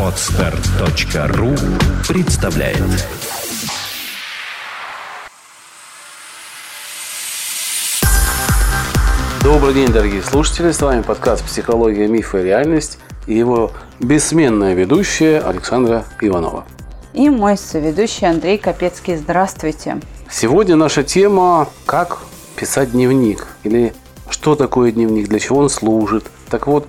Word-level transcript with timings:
Отстар.ру 0.00 1.54
представляет 2.08 2.78
Добрый 9.42 9.74
день, 9.74 9.88
дорогие 9.88 10.22
слушатели. 10.22 10.70
С 10.70 10.80
вами 10.80 11.02
подкаст 11.02 11.44
«Психология, 11.44 12.08
мифы 12.08 12.40
и 12.40 12.44
реальность» 12.44 12.98
и 13.26 13.34
его 13.34 13.72
бессменная 14.00 14.72
ведущая 14.72 15.40
Александра 15.40 16.06
Иванова. 16.22 16.64
И 17.12 17.28
мой 17.28 17.58
соведущий 17.58 18.26
Андрей 18.26 18.56
Капецкий. 18.56 19.16
Здравствуйте. 19.16 20.00
Сегодня 20.30 20.76
наша 20.76 21.04
тема 21.04 21.68
«Как 21.84 22.20
писать 22.56 22.92
дневник» 22.92 23.46
или 23.64 23.92
«Что 24.30 24.54
такое 24.54 24.92
дневник?», 24.92 25.28
для 25.28 25.38
чего 25.38 25.58
он 25.58 25.68
служит. 25.68 26.24
Так 26.48 26.68
вот, 26.68 26.86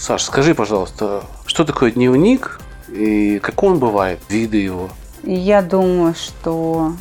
Саш, 0.00 0.22
скажи, 0.22 0.54
пожалуйста, 0.54 1.24
что 1.44 1.66
такое 1.66 1.90
дневник 1.90 2.58
и 2.88 3.38
какой 3.38 3.72
он 3.72 3.78
бывает, 3.78 4.18
виды 4.30 4.56
его? 4.56 4.88
Я 5.22 5.60
думаю, 5.60 6.14
что 6.14 6.94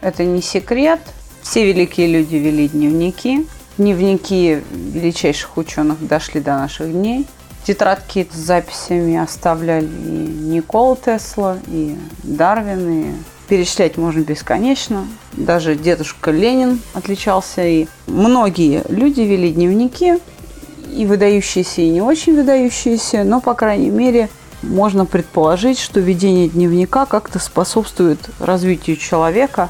это 0.00 0.24
не 0.24 0.40
секрет. 0.40 1.00
Все 1.42 1.66
великие 1.66 2.06
люди 2.06 2.36
вели 2.36 2.66
дневники. 2.68 3.46
Дневники 3.76 4.62
величайших 4.72 5.58
ученых 5.58 5.98
дошли 6.00 6.40
до 6.40 6.52
наших 6.52 6.90
дней. 6.90 7.26
Тетрадки 7.64 8.26
с 8.32 8.36
записями 8.36 9.18
оставляли 9.18 9.84
и 9.84 10.48
Никола 10.48 10.96
Тесла, 10.96 11.58
и 11.66 11.98
Дарвин, 12.22 12.88
и 12.88 13.12
перечислять 13.46 13.98
можно 13.98 14.20
бесконечно. 14.20 15.06
Даже 15.32 15.74
дедушка 15.74 16.30
Ленин 16.30 16.80
отличался, 16.94 17.66
и 17.66 17.88
многие 18.06 18.84
люди 18.88 19.20
вели 19.20 19.52
дневники, 19.52 20.14
и 20.98 21.06
выдающиеся, 21.06 21.80
и 21.80 21.90
не 21.90 22.02
очень 22.02 22.34
выдающиеся, 22.34 23.22
но, 23.22 23.40
по 23.40 23.54
крайней 23.54 23.90
мере, 23.90 24.28
можно 24.62 25.06
предположить, 25.06 25.78
что 25.78 26.00
ведение 26.00 26.48
дневника 26.48 27.06
как-то 27.06 27.38
способствует 27.38 28.18
развитию 28.40 28.96
человека, 28.96 29.68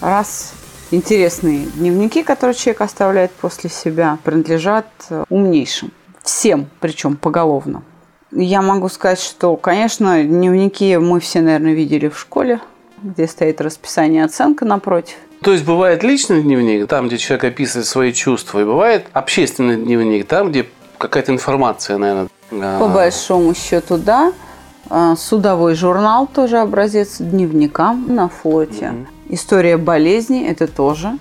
раз 0.00 0.54
интересные 0.90 1.66
дневники, 1.76 2.24
которые 2.24 2.56
человек 2.56 2.80
оставляет 2.80 3.30
после 3.30 3.70
себя, 3.70 4.18
принадлежат 4.24 4.86
умнейшим. 5.28 5.92
Всем, 6.24 6.68
причем 6.80 7.16
поголовно. 7.16 7.84
Я 8.32 8.60
могу 8.60 8.88
сказать, 8.88 9.20
что, 9.20 9.56
конечно, 9.56 10.24
дневники 10.24 10.96
мы 10.96 11.20
все, 11.20 11.42
наверное, 11.42 11.74
видели 11.74 12.08
в 12.08 12.18
школе, 12.18 12.58
где 13.00 13.28
стоит 13.28 13.60
расписание 13.60 14.24
оценка 14.24 14.64
напротив. 14.64 15.14
То 15.46 15.52
есть 15.52 15.64
бывает 15.64 16.02
личный 16.02 16.42
дневник, 16.42 16.88
там, 16.88 17.06
где 17.06 17.18
человек 17.18 17.44
описывает 17.44 17.86
свои 17.86 18.12
чувства, 18.12 18.62
и 18.62 18.64
бывает 18.64 19.06
общественный 19.12 19.76
дневник, 19.76 20.26
там, 20.26 20.50
где 20.50 20.66
какая-то 20.98 21.30
информация, 21.30 21.98
наверное. 21.98 22.28
По 22.80 22.88
большому 22.88 23.54
счету, 23.54 23.96
да. 23.96 24.32
А, 24.90 25.14
Судовой 25.14 25.76
журнал 25.76 26.26
тоже 26.26 26.58
образец 26.58 27.18
дневника 27.20 27.92
на 27.92 28.28
флоте. 28.28 28.88
Угу. 28.88 29.34
История 29.34 29.76
болезни 29.76 30.44
это 30.44 30.66
тоже. 30.66 31.16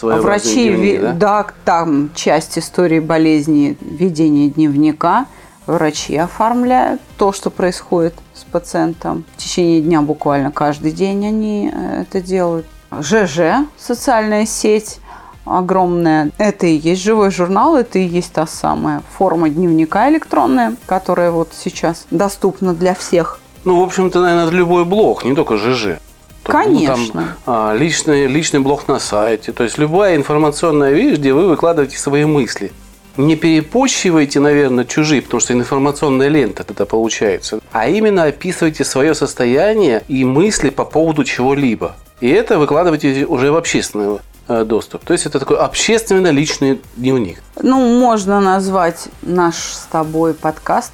Врачи, 0.00 0.68
дневник, 0.68 1.00
да? 1.00 1.12
да, 1.12 1.46
там 1.64 2.10
часть 2.14 2.56
истории 2.56 3.00
болезни, 3.00 3.76
ведение 3.80 4.50
дневника. 4.50 5.26
Врачи 5.66 6.16
оформляют 6.16 7.00
то, 7.18 7.32
что 7.32 7.50
происходит 7.50 8.14
с 8.34 8.44
пациентом. 8.44 9.24
В 9.34 9.42
течение 9.42 9.80
дня 9.80 10.00
буквально 10.00 10.52
каждый 10.52 10.92
день 10.92 11.26
они 11.26 11.72
э, 11.74 12.02
это 12.02 12.20
делают. 12.20 12.66
ЖЖ, 13.00 13.66
социальная 13.78 14.46
сеть 14.46 14.98
огромная. 15.44 16.30
Это 16.38 16.66
и 16.66 16.74
есть 16.74 17.02
живой 17.02 17.30
журнал, 17.30 17.76
это 17.76 17.98
и 17.98 18.04
есть 18.04 18.32
та 18.32 18.46
самая 18.46 19.02
форма 19.16 19.48
дневника 19.48 20.08
электронная, 20.10 20.76
которая 20.86 21.30
вот 21.30 21.50
сейчас 21.52 22.06
доступна 22.10 22.74
для 22.74 22.94
всех. 22.94 23.40
Ну, 23.64 23.80
в 23.80 23.82
общем-то, 23.84 24.20
наверное, 24.20 24.50
любой 24.50 24.84
блог, 24.84 25.24
не 25.24 25.34
только 25.34 25.56
ЖЖ. 25.56 25.98
Конечно. 26.42 26.96
Ну, 26.96 27.12
там, 27.12 27.28
а, 27.46 27.74
личный, 27.74 28.26
личный 28.26 28.60
блог 28.60 28.88
на 28.88 28.98
сайте. 28.98 29.52
То 29.52 29.62
есть 29.62 29.78
любая 29.78 30.16
информационная 30.16 30.90
вещь, 30.90 31.18
где 31.18 31.32
вы 31.32 31.48
выкладываете 31.48 31.98
свои 31.98 32.24
мысли. 32.24 32.72
Не 33.16 33.36
перепощивайте, 33.36 34.40
наверное, 34.40 34.84
чужие, 34.84 35.22
потому 35.22 35.40
что 35.40 35.52
информационная 35.52 36.28
лента 36.28 36.64
это 36.68 36.86
получается. 36.86 37.60
А 37.70 37.86
именно 37.86 38.24
описывайте 38.24 38.84
свое 38.84 39.14
состояние 39.14 40.02
и 40.08 40.24
мысли 40.24 40.70
по 40.70 40.84
поводу 40.84 41.22
чего-либо. 41.22 41.94
И 42.22 42.28
это 42.28 42.56
выкладывайте 42.56 43.26
уже 43.26 43.50
в 43.50 43.56
общественный 43.56 44.20
э, 44.46 44.64
доступ. 44.64 45.04
То 45.04 45.12
есть 45.12 45.26
это 45.26 45.40
такой 45.40 45.58
общественно-личный 45.58 46.80
дневник. 46.94 47.42
Ну, 47.60 47.98
можно 47.98 48.40
назвать 48.40 49.08
наш 49.22 49.56
с 49.56 49.88
тобой 49.90 50.32
подкаст 50.32 50.92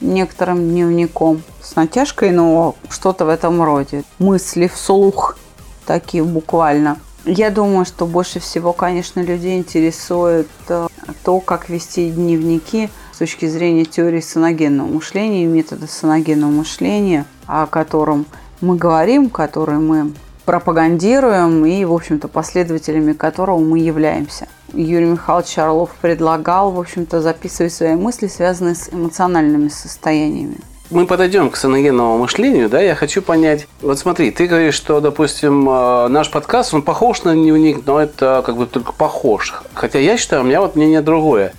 некоторым 0.00 0.66
дневником 0.70 1.42
с 1.62 1.76
натяжкой, 1.76 2.30
но 2.30 2.76
что-то 2.88 3.26
в 3.26 3.28
этом 3.28 3.62
роде. 3.62 4.04
Мысли 4.18 4.68
вслух 4.68 5.36
такие 5.84 6.24
буквально. 6.24 6.96
Я 7.26 7.50
думаю, 7.50 7.84
что 7.84 8.06
больше 8.06 8.40
всего, 8.40 8.72
конечно, 8.72 9.20
людей 9.20 9.58
интересует 9.58 10.48
э, 10.70 10.86
то, 11.24 11.40
как 11.40 11.68
вести 11.68 12.08
дневники 12.10 12.88
с 13.12 13.18
точки 13.18 13.44
зрения 13.44 13.84
теории 13.84 14.22
саногенного 14.22 14.86
мышления 14.86 15.44
и 15.44 15.46
метода 15.46 15.86
саногенного 15.86 16.50
мышления, 16.52 17.26
о 17.46 17.66
котором 17.66 18.24
мы 18.62 18.76
говорим, 18.76 19.28
который 19.28 19.76
мы 19.76 20.14
пропагандируем 20.48 21.66
и, 21.66 21.84
в 21.84 21.92
общем-то, 21.92 22.26
последователями 22.26 23.12
которого 23.12 23.58
мы 23.58 23.80
являемся. 23.80 24.48
Юрий 24.72 25.04
Михайлович 25.04 25.58
Орлов 25.58 25.90
предлагал, 26.00 26.70
в 26.70 26.80
общем-то, 26.80 27.20
записывать 27.20 27.74
свои 27.74 27.96
мысли, 27.96 28.28
связанные 28.28 28.74
с 28.74 28.88
эмоциональными 28.90 29.68
состояниями. 29.68 30.56
Мы 30.88 31.06
подойдем 31.06 31.50
к 31.50 31.56
саногенному 31.56 32.16
мышлению, 32.16 32.70
да, 32.70 32.80
я 32.80 32.94
хочу 32.94 33.20
понять. 33.20 33.68
Вот 33.82 33.98
смотри, 33.98 34.30
ты 34.30 34.46
говоришь, 34.46 34.72
что, 34.72 35.02
допустим, 35.02 35.68
э, 35.68 36.08
наш 36.08 36.30
подкаст, 36.30 36.72
он 36.72 36.80
похож 36.80 37.24
на 37.24 37.34
дневник, 37.34 37.82
но 37.84 38.00
это 38.00 38.42
как 38.46 38.56
бы 38.56 38.64
только 38.64 38.94
похож. 38.94 39.52
Хотя 39.74 39.98
я 39.98 40.16
считаю, 40.16 40.40
у 40.40 40.44
меня 40.46 40.62
вот 40.62 40.76
мнение 40.76 41.02
другое. 41.02 41.52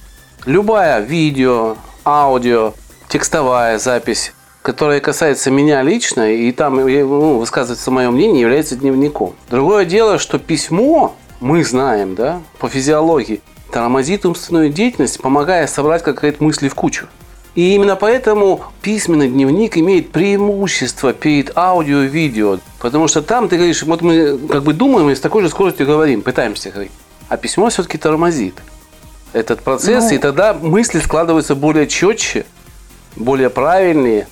Любая 0.47 0.99
видео, 0.99 1.77
аудио, 2.03 2.73
текстовая 3.07 3.77
запись, 3.77 4.33
которая 4.69 4.99
касается 4.99 5.49
меня 5.49 5.81
лично, 5.81 6.31
и 6.31 6.51
там 6.51 6.75
ну, 6.75 7.39
высказывается 7.39 7.89
мое 7.89 8.11
мнение, 8.11 8.41
является 8.41 8.75
дневником. 8.75 9.33
Другое 9.49 9.83
дело, 9.83 10.19
что 10.19 10.37
письмо, 10.37 11.15
мы 11.39 11.63
знаем, 11.63 12.13
да, 12.13 12.39
по 12.59 12.69
физиологии, 12.69 13.41
тормозит 13.71 14.27
умственную 14.27 14.69
деятельность, 14.69 15.19
помогая 15.19 15.65
собрать 15.65 16.03
какие-то 16.03 16.43
мысли 16.43 16.67
в 16.67 16.75
кучу. 16.75 17.07
И 17.55 17.73
именно 17.73 17.95
поэтому 17.95 18.61
письменный 18.83 19.27
дневник 19.27 19.75
имеет 19.75 20.11
преимущество 20.11 21.13
перед 21.13 21.57
аудио 21.57 22.03
и 22.03 22.07
видео. 22.07 22.59
Потому 22.77 23.07
что 23.07 23.23
там 23.23 23.49
ты 23.49 23.55
говоришь, 23.55 23.81
вот 23.81 24.03
мы 24.03 24.37
как 24.37 24.61
бы 24.61 24.73
думаем 24.73 25.09
и 25.09 25.15
с 25.15 25.19
такой 25.19 25.41
же 25.41 25.49
скоростью 25.49 25.87
говорим, 25.87 26.21
пытаемся 26.21 26.69
говорить. 26.69 26.91
А 27.27 27.37
письмо 27.37 27.69
все-таки 27.69 27.97
тормозит 27.97 28.53
этот 29.33 29.61
процесс, 29.61 30.11
ну, 30.11 30.15
и 30.15 30.19
тогда 30.19 30.53
мысли 30.53 30.99
складываются 30.99 31.55
более 31.55 31.87
четче, 31.87 32.45
более 33.15 33.49
правильные, 33.49 34.27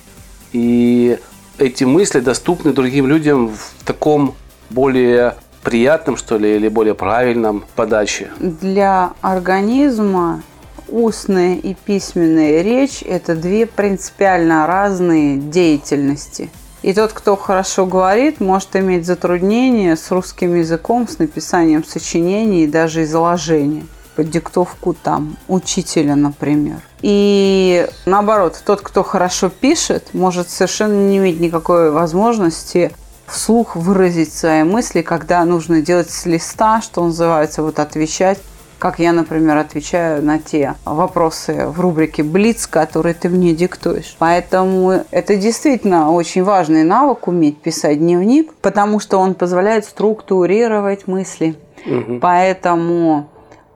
и 0.52 1.18
эти 1.58 1.84
мысли 1.84 2.20
доступны 2.20 2.72
другим 2.72 3.06
людям 3.06 3.48
в 3.48 3.84
таком 3.84 4.34
более 4.70 5.34
приятном, 5.62 6.16
что 6.16 6.38
ли, 6.38 6.56
или 6.56 6.68
более 6.68 6.94
правильном 6.94 7.64
подаче. 7.74 8.30
Для 8.38 9.12
организма 9.20 10.42
устная 10.88 11.56
и 11.56 11.74
письменная 11.74 12.62
речь– 12.62 13.02
это 13.06 13.34
две 13.34 13.66
принципиально 13.66 14.66
разные 14.66 15.36
деятельности. 15.36 16.50
И 16.82 16.92
тот, 16.94 17.12
кто 17.12 17.36
хорошо 17.36 17.86
говорит, 17.86 18.40
может 18.40 18.76
иметь 18.76 19.04
затруднения 19.04 19.96
с 19.96 20.10
русским 20.10 20.54
языком, 20.54 21.08
с 21.08 21.18
написанием 21.18 21.84
сочинений 21.84 22.64
и 22.64 22.68
даже 22.68 23.02
изложения 23.02 23.84
под 24.18 24.30
диктовку 24.30 24.94
там 24.94 25.36
учителя, 25.46 26.16
например. 26.16 26.80
И 27.02 27.86
наоборот, 28.04 28.60
тот, 28.66 28.80
кто 28.80 29.04
хорошо 29.04 29.48
пишет, 29.48 30.08
может 30.12 30.50
совершенно 30.50 31.08
не 31.08 31.18
иметь 31.18 31.38
никакой 31.38 31.92
возможности 31.92 32.90
вслух 33.28 33.76
выразить 33.76 34.34
свои 34.34 34.64
мысли, 34.64 35.02
когда 35.02 35.44
нужно 35.44 35.82
делать 35.82 36.10
с 36.10 36.26
листа, 36.26 36.82
что 36.82 37.04
называется, 37.04 37.62
вот 37.62 37.78
отвечать 37.78 38.40
как 38.80 39.00
я, 39.00 39.12
например, 39.12 39.56
отвечаю 39.56 40.24
на 40.24 40.38
те 40.38 40.74
вопросы 40.84 41.66
в 41.66 41.80
рубрике 41.80 42.22
«Блиц», 42.22 42.68
которые 42.68 43.12
ты 43.12 43.28
мне 43.28 43.52
диктуешь. 43.52 44.14
Поэтому 44.20 45.02
это 45.10 45.34
действительно 45.34 46.12
очень 46.12 46.44
важный 46.44 46.84
навык 46.84 47.26
уметь 47.26 47.58
писать 47.58 47.98
дневник, 47.98 48.54
потому 48.62 49.00
что 49.00 49.18
он 49.18 49.34
позволяет 49.34 49.84
структурировать 49.84 51.08
мысли. 51.08 51.56
Угу. 51.86 52.20
Поэтому 52.20 53.28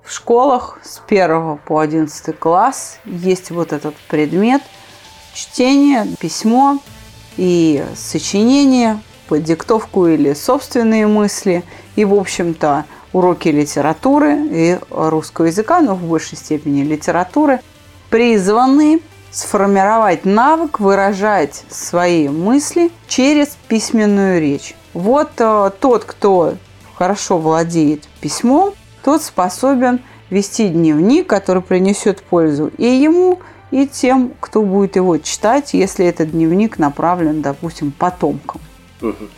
в 0.05 0.13
школах 0.13 0.79
с 0.83 1.01
1 1.07 1.59
по 1.65 1.81
11 1.81 2.39
класс 2.39 2.99
есть 3.05 3.51
вот 3.51 3.73
этот 3.73 3.95
предмет 4.09 4.63
чтение, 5.35 6.07
письмо 6.21 6.79
и 7.37 7.85
сочинение 7.97 9.01
под 9.29 9.45
диктовку 9.45 10.07
или 10.07 10.35
собственные 10.35 11.07
мысли. 11.07 11.65
И, 11.97 12.05
в 12.05 12.15
общем-то, 12.15 12.85
уроки 13.13 13.49
литературы 13.49 14.37
и 14.51 14.79
русского 14.91 15.47
языка, 15.47 15.81
но 15.81 15.95
в 15.95 16.03
большей 16.03 16.37
степени 16.37 16.83
литературы, 16.83 17.61
призваны 18.11 19.01
сформировать 19.31 20.25
навык 20.27 20.81
выражать 20.81 21.65
свои 21.71 22.29
мысли 22.29 22.91
через 23.09 23.57
письменную 23.69 24.41
речь. 24.41 24.75
Вот 24.93 25.31
э, 25.39 25.71
тот, 25.81 26.05
кто 26.05 26.55
хорошо 26.95 27.39
владеет 27.39 28.07
письмом, 28.21 28.75
тот 29.05 29.23
способен 29.23 30.01
вести 30.31 30.69
дневник, 30.69 31.27
который 31.27 31.63
принесет 31.63 32.23
пользу 32.23 32.71
и 32.79 32.87
ему, 32.87 33.41
и 33.71 33.87
тем, 33.87 34.33
кто 34.41 34.63
будет 34.63 34.97
его 34.97 35.19
читать, 35.19 35.75
если 35.75 36.07
этот 36.07 36.31
дневник 36.33 36.79
направлен, 36.79 37.43
допустим, 37.43 37.91
потомкам. 37.91 38.61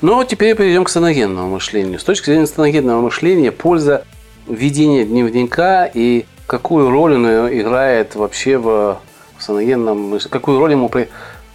Ну, 0.03 0.25
теперь 0.25 0.55
перейдем 0.57 0.85
к 0.85 0.89
саногенному 0.91 1.49
мышлению. 1.49 1.99
С 1.99 2.05
точки 2.05 2.27
зрения 2.27 2.47
саногенного 2.47 3.01
мышления, 3.01 3.51
польза 3.51 4.05
ведения 4.47 5.05
дневника 5.05 5.87
и 5.87 6.27
какую 6.47 6.91
роль 6.91 7.15
он 7.15 7.27
играет 7.27 8.15
вообще 8.15 8.59
в 8.59 8.99
саногенном 9.39 9.99
мышлении, 9.99 10.33
какую 10.33 10.59
роль 10.59 10.73
ему 10.73 10.91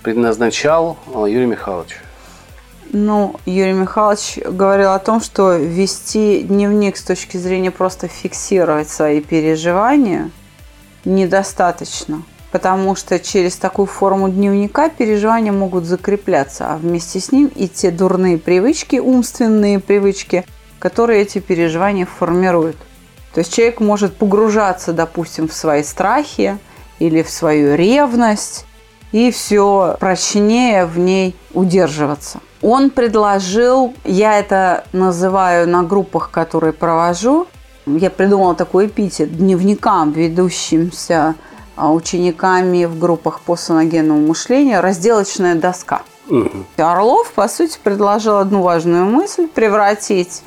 предназначал 0.01 0.97
а, 1.13 1.25
Юрий 1.25 1.45
Михайлович? 1.45 1.97
Ну, 2.91 3.35
Юрий 3.45 3.73
Михайлович 3.73 4.39
говорил 4.43 4.93
о 4.93 4.99
том, 4.99 5.21
что 5.21 5.53
вести 5.53 6.41
дневник 6.41 6.97
с 6.97 7.03
точки 7.03 7.37
зрения 7.37 7.69
просто 7.69 8.07
фиксировать 8.07 8.89
свои 8.89 9.21
переживания 9.21 10.31
недостаточно. 11.05 12.23
Потому 12.51 12.95
что 12.95 13.19
через 13.19 13.57
такую 13.57 13.85
форму 13.85 14.27
дневника 14.27 14.89
переживания 14.89 15.51
могут 15.51 15.85
закрепляться, 15.85 16.73
а 16.73 16.77
вместе 16.77 17.19
с 17.19 17.31
ним 17.31 17.51
и 17.53 17.67
те 17.67 17.91
дурные 17.91 18.39
привычки, 18.39 18.95
умственные 18.95 19.79
привычки, 19.79 20.43
которые 20.79 21.21
эти 21.21 21.37
переживания 21.37 22.07
формируют. 22.07 22.77
То 23.35 23.41
есть 23.41 23.53
человек 23.53 23.81
может 23.81 24.15
погружаться, 24.15 24.93
допустим, 24.93 25.47
в 25.47 25.53
свои 25.53 25.83
страхи 25.83 26.57
или 26.97 27.21
в 27.21 27.29
свою 27.29 27.75
ревность, 27.75 28.65
и 29.11 29.29
все 29.29 29.95
прочнее 29.99 30.87
в 30.87 30.97
ней 30.97 31.35
удерживаться. 31.53 32.39
Он 32.61 32.89
предложил, 32.89 33.93
я 34.03 34.37
это 34.37 34.85
называю 34.91 35.67
на 35.67 35.83
группах, 35.83 36.29
которые 36.31 36.73
провожу, 36.73 37.47
я 37.85 38.09
придумала 38.09 38.55
такой 38.55 38.87
эпитет, 38.87 39.35
дневникам, 39.35 40.11
ведущимся 40.11 41.35
а, 41.75 41.91
учениками 41.91 42.85
в 42.85 42.99
группах 42.99 43.39
по 43.39 43.55
саногенному 43.55 44.27
мышлению, 44.27 44.81
разделочная 44.81 45.55
доска. 45.55 46.01
Угу. 46.29 46.49
Орлов, 46.77 47.31
по 47.31 47.47
сути, 47.47 47.79
предложил 47.81 48.37
одну 48.37 48.61
важную 48.61 49.05
мысль– 49.05 49.47
превратить 49.53 50.43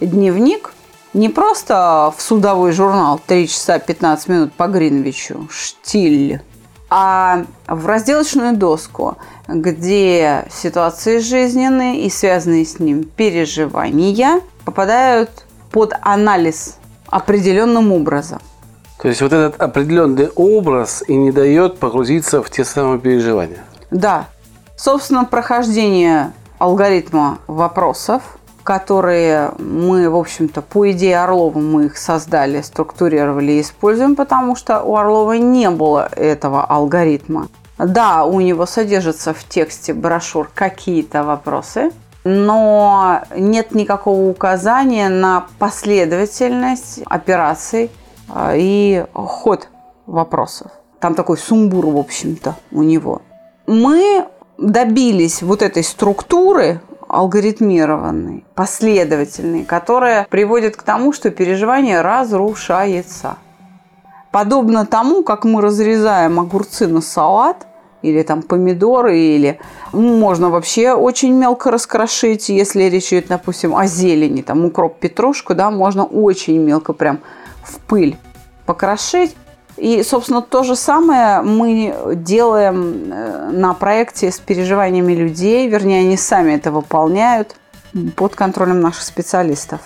дневник 0.00 0.74
не 1.14 1.28
просто 1.28 2.12
в 2.16 2.20
судовой 2.20 2.72
журнал 2.72 3.20
3 3.24 3.48
часа 3.48 3.78
15 3.78 4.28
минут 4.28 4.52
по 4.52 4.66
Гринвичу, 4.66 5.48
штиль, 5.50 6.42
а 6.90 7.44
в 7.66 7.86
разделочную 7.86 8.56
доску, 8.56 9.16
где 9.48 10.46
ситуации 10.50 11.18
жизненные 11.18 12.02
и 12.02 12.10
связанные 12.10 12.64
с 12.64 12.78
ним 12.78 13.04
переживания 13.04 14.40
попадают 14.64 15.30
под 15.70 15.94
анализ 16.00 16.76
определенным 17.08 17.92
образом. 17.92 18.40
То 19.00 19.08
есть 19.08 19.20
вот 19.20 19.32
этот 19.32 19.60
определенный 19.60 20.28
образ 20.34 21.04
и 21.06 21.14
не 21.14 21.30
дает 21.30 21.78
погрузиться 21.78 22.42
в 22.42 22.50
те 22.50 22.64
самые 22.64 22.98
переживания. 22.98 23.64
Да. 23.90 24.26
Собственно, 24.76 25.24
прохождение 25.24 26.32
алгоритма 26.58 27.38
вопросов– 27.46 28.22
которые 28.64 29.52
мы, 29.58 30.08
в 30.08 30.16
общем-то, 30.16 30.62
по 30.62 30.90
идее 30.90 31.20
Орлова 31.20 31.58
мы 31.58 31.86
их 31.86 31.98
создали, 31.98 32.62
структурировали 32.62 33.52
и 33.52 33.60
используем, 33.60 34.16
потому 34.16 34.56
что 34.56 34.82
у 34.82 34.96
Орлова 34.96 35.34
не 35.34 35.70
было 35.70 36.08
этого 36.16 36.64
алгоритма. 36.64 37.48
Да, 37.86 38.24
у 38.24 38.40
него 38.40 38.66
содержатся 38.66 39.34
в 39.34 39.44
тексте 39.44 39.94
брошюр 39.94 40.50
какие-то 40.54 41.24
вопросы, 41.24 41.90
но 42.24 43.20
нет 43.36 43.74
никакого 43.74 44.28
указания 44.28 45.08
на 45.08 45.46
последовательность 45.58 47.00
операций 47.06 47.90
а, 48.28 48.54
и 48.56 49.04
ход 49.12 49.68
вопросов. 50.06 50.70
Там 51.00 51.14
такой 51.14 51.36
сумбур, 51.36 51.86
в 51.86 51.98
общем-то, 51.98 52.56
у 52.72 52.82
него. 52.82 53.20
Мы 53.66 54.26
добились 54.56 55.42
вот 55.42 55.62
этой 55.62 55.84
структуры 55.84 56.80
алгоритмированный, 57.08 58.44
последовательный, 58.54 59.64
которая 59.64 60.26
приводит 60.30 60.76
к 60.76 60.82
тому, 60.82 61.12
что 61.12 61.30
переживание 61.30 62.00
разрушается. 62.00 63.36
Подобно 64.30 64.84
тому, 64.86 65.22
как 65.22 65.44
мы 65.44 65.60
разрезаем 65.60 66.40
огурцы 66.40 66.88
на 66.88 67.00
салат, 67.00 67.66
или 68.04 68.22
там 68.22 68.42
помидоры, 68.42 69.18
или 69.18 69.58
можно 69.92 70.50
вообще 70.50 70.92
очень 70.92 71.32
мелко 71.32 71.70
раскрошить, 71.70 72.48
если 72.48 72.84
речь 72.84 73.12
идет, 73.12 73.26
допустим, 73.28 73.74
о 73.74 73.86
зелени, 73.86 74.42
там 74.42 74.64
укроп, 74.64 74.98
петрушку, 74.98 75.54
да, 75.54 75.70
можно 75.70 76.04
очень 76.04 76.58
мелко 76.58 76.92
прям 76.92 77.20
в 77.62 77.78
пыль 77.80 78.16
покрошить. 78.66 79.34
И, 79.76 80.02
собственно, 80.04 80.40
то 80.40 80.62
же 80.62 80.76
самое 80.76 81.42
мы 81.42 82.14
делаем 82.14 83.12
э, 83.12 83.50
на 83.52 83.74
проекте 83.74 84.30
с 84.30 84.38
переживаниями 84.38 85.14
людей, 85.14 85.68
вернее, 85.68 86.00
они 86.00 86.16
сами 86.16 86.52
это 86.52 86.70
выполняют 86.70 87.56
под 88.14 88.36
контролем 88.36 88.80
наших 88.80 89.02
специалистов. 89.02 89.80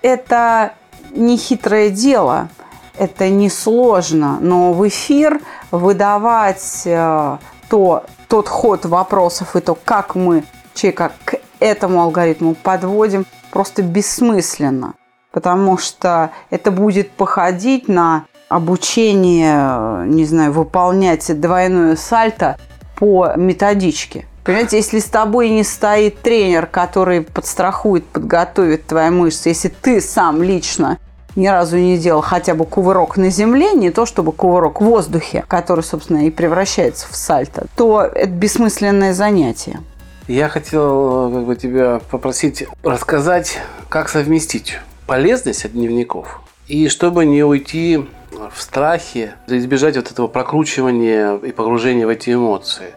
Это 0.00 0.72
не 1.10 1.36
хитрое 1.36 1.90
дело, 1.90 2.48
это 2.96 3.28
не 3.28 3.50
сложно, 3.50 4.38
но 4.40 4.72
в 4.72 4.86
эфир 4.88 5.40
выдавать 5.70 6.82
э, 6.86 7.38
то, 7.68 8.04
тот 8.28 8.48
ход 8.48 8.84
вопросов 8.84 9.56
и 9.56 9.60
то, 9.60 9.74
как 9.74 10.14
мы 10.14 10.44
человека 10.74 11.12
к 11.24 11.36
этому 11.60 12.02
алгоритму 12.02 12.54
подводим, 12.54 13.26
просто 13.50 13.82
бессмысленно, 13.82 14.94
потому 15.32 15.78
что 15.78 16.30
это 16.50 16.70
будет 16.70 17.10
походить 17.10 17.88
на 17.88 18.26
обучение, 18.48 20.06
не 20.06 20.24
знаю, 20.24 20.52
выполнять 20.52 21.40
двойное 21.40 21.96
сальто 21.96 22.56
по 22.96 23.32
методичке. 23.36 24.26
Понимаете, 24.44 24.76
если 24.76 25.00
с 25.00 25.06
тобой 25.06 25.48
не 25.50 25.64
стоит 25.64 26.20
тренер, 26.20 26.66
который 26.66 27.22
подстрахует, 27.22 28.06
подготовит 28.06 28.86
твои 28.86 29.10
мышцы, 29.10 29.48
если 29.48 29.68
ты 29.68 30.00
сам 30.00 30.42
лично 30.42 30.98
ни 31.36 31.46
разу 31.46 31.76
не 31.76 31.98
делал 31.98 32.22
хотя 32.22 32.54
бы 32.54 32.64
кувырок 32.64 33.16
на 33.16 33.30
земле, 33.30 33.72
не 33.72 33.90
то 33.90 34.06
чтобы 34.06 34.32
кувырок 34.32 34.80
в 34.80 34.84
воздухе, 34.84 35.44
который, 35.46 35.84
собственно, 35.84 36.26
и 36.26 36.30
превращается 36.30 37.06
в 37.10 37.14
сальто, 37.14 37.66
то 37.76 38.02
это 38.02 38.30
бессмысленное 38.30 39.12
занятие. 39.12 39.80
Я 40.26 40.48
хотел 40.48 41.30
как 41.30 41.44
бы, 41.44 41.54
тебя 41.54 42.00
попросить 42.10 42.66
рассказать, 42.82 43.60
как 43.88 44.08
совместить 44.08 44.78
полезность 45.06 45.64
от 45.64 45.72
дневников 45.72 46.40
и 46.66 46.88
чтобы 46.88 47.24
не 47.26 47.44
уйти 47.44 48.04
в 48.52 48.60
страхе, 48.60 49.34
избежать 49.46 49.96
вот 49.96 50.10
этого 50.10 50.26
прокручивания 50.26 51.36
и 51.36 51.52
погружения 51.52 52.06
в 52.06 52.10
эти 52.10 52.34
эмоции. 52.34 52.94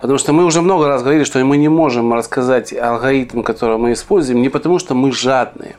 Потому 0.00 0.18
что 0.18 0.32
мы 0.32 0.44
уже 0.44 0.62
много 0.62 0.86
раз 0.86 1.02
говорили, 1.02 1.24
что 1.24 1.42
мы 1.44 1.56
не 1.56 1.68
можем 1.68 2.12
рассказать 2.12 2.72
алгоритм, 2.72 3.42
который 3.42 3.78
мы 3.78 3.94
используем, 3.94 4.42
не 4.42 4.48
потому 4.48 4.78
что 4.78 4.94
мы 4.94 5.10
жадные, 5.10 5.76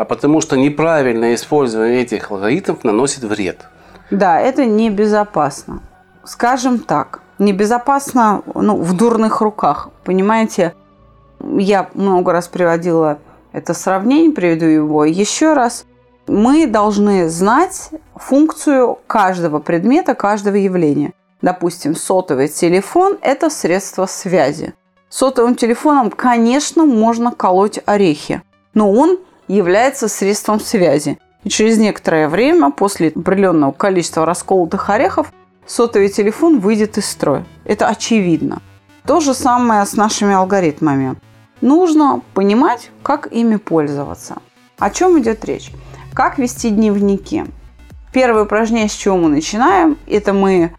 а 0.00 0.06
потому 0.06 0.40
что 0.40 0.56
неправильное 0.56 1.34
использование 1.34 2.00
этих 2.00 2.30
алгоритмов 2.30 2.84
наносит 2.84 3.22
вред. 3.22 3.66
Да, 4.10 4.40
это 4.40 4.64
небезопасно. 4.64 5.82
Скажем 6.24 6.78
так, 6.78 7.20
небезопасно 7.38 8.42
ну, 8.54 8.76
в 8.76 8.96
дурных 8.96 9.42
руках. 9.42 9.90
Понимаете, 10.04 10.74
я 11.38 11.90
много 11.92 12.32
раз 12.32 12.48
приводила 12.48 13.18
это 13.52 13.74
сравнение, 13.74 14.32
приведу 14.32 14.64
его 14.64 15.04
еще 15.04 15.52
раз 15.52 15.84
мы 16.26 16.66
должны 16.66 17.28
знать 17.28 17.90
функцию 18.14 18.98
каждого 19.06 19.58
предмета, 19.58 20.14
каждого 20.14 20.54
явления. 20.54 21.12
Допустим, 21.42 21.94
сотовый 21.94 22.48
телефон– 22.48 23.18
это 23.20 23.50
средство 23.50 24.06
связи. 24.06 24.72
Сотовым 25.10 25.56
телефоном, 25.56 26.10
конечно, 26.10 26.86
можно 26.86 27.32
колоть 27.32 27.80
орехи, 27.84 28.40
но 28.72 28.90
он 28.90 29.18
является 29.54 30.08
средством 30.08 30.60
связи. 30.60 31.18
И 31.44 31.48
через 31.48 31.78
некоторое 31.78 32.28
время, 32.28 32.70
после 32.70 33.08
определенного 33.08 33.72
количества 33.72 34.26
расколотых 34.26 34.90
орехов, 34.90 35.32
сотовый 35.66 36.08
телефон 36.08 36.60
выйдет 36.60 36.98
из 36.98 37.06
строя. 37.06 37.46
Это 37.64 37.88
очевидно. 37.88 38.60
То 39.06 39.20
же 39.20 39.34
самое 39.34 39.84
с 39.86 39.94
нашими 39.94 40.34
алгоритмами. 40.34 41.16
Нужно 41.60 42.22
понимать, 42.34 42.90
как 43.02 43.32
ими 43.32 43.56
пользоваться. 43.56 44.36
О 44.78 44.90
чем 44.90 45.18
идет 45.20 45.44
речь? 45.44 45.72
Как 46.14 46.38
вести 46.38 46.70
дневники? 46.70 47.44
Первое 48.12 48.44
упражнение, 48.44 48.88
с 48.88 48.94
чего 48.94 49.16
мы 49.16 49.28
начинаем, 49.28 49.96
это 50.06 50.32
мы 50.32 50.72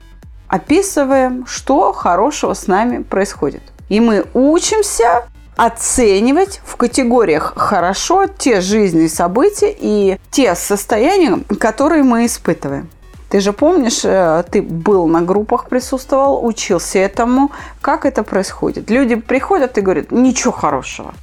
описываем, 0.48 1.46
что 1.46 1.94
хорошего 1.94 2.54
с 2.54 2.68
нами 2.68 3.04
происходит. 3.04 3.64
И 3.90 4.00
мы 4.00 4.26
учимся 4.34 5.26
оценивать 5.56 6.62
в 6.66 6.76
категориях 6.76 7.54
хорошо 7.56 8.28
те 8.28 8.62
жизненные 8.62 9.10
события 9.10 9.76
и 9.78 10.18
те 10.32 10.56
состояния, 10.56 11.40
которые 11.60 12.04
мы 12.04 12.26
испытываем. 12.26 12.90
Ты 13.30 13.40
же 13.40 13.54
помнишь, 13.54 14.02
э, 14.04 14.44
ты 14.52 14.62
был 14.62 15.08
на 15.08 15.22
группах, 15.22 15.70
присутствовал, 15.70 16.46
учился 16.46 17.00
этому. 17.00 17.52
Как 17.80 18.06
это 18.06 18.24
происходит? 18.24 18.90
Люди 18.90 19.16
приходят 19.16 19.78
и 19.78 19.82
говорят, 19.82 20.12
ничего 20.12 20.52
хорошего. 20.52 21.14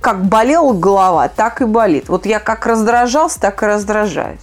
Как 0.00 0.24
болела 0.24 0.72
голова, 0.72 1.28
так 1.28 1.60
и 1.60 1.66
болит. 1.66 2.08
Вот 2.08 2.24
я 2.24 2.40
как 2.40 2.64
раздражался, 2.64 3.38
так 3.38 3.62
и 3.62 3.66
раздражаюсь. 3.66 4.40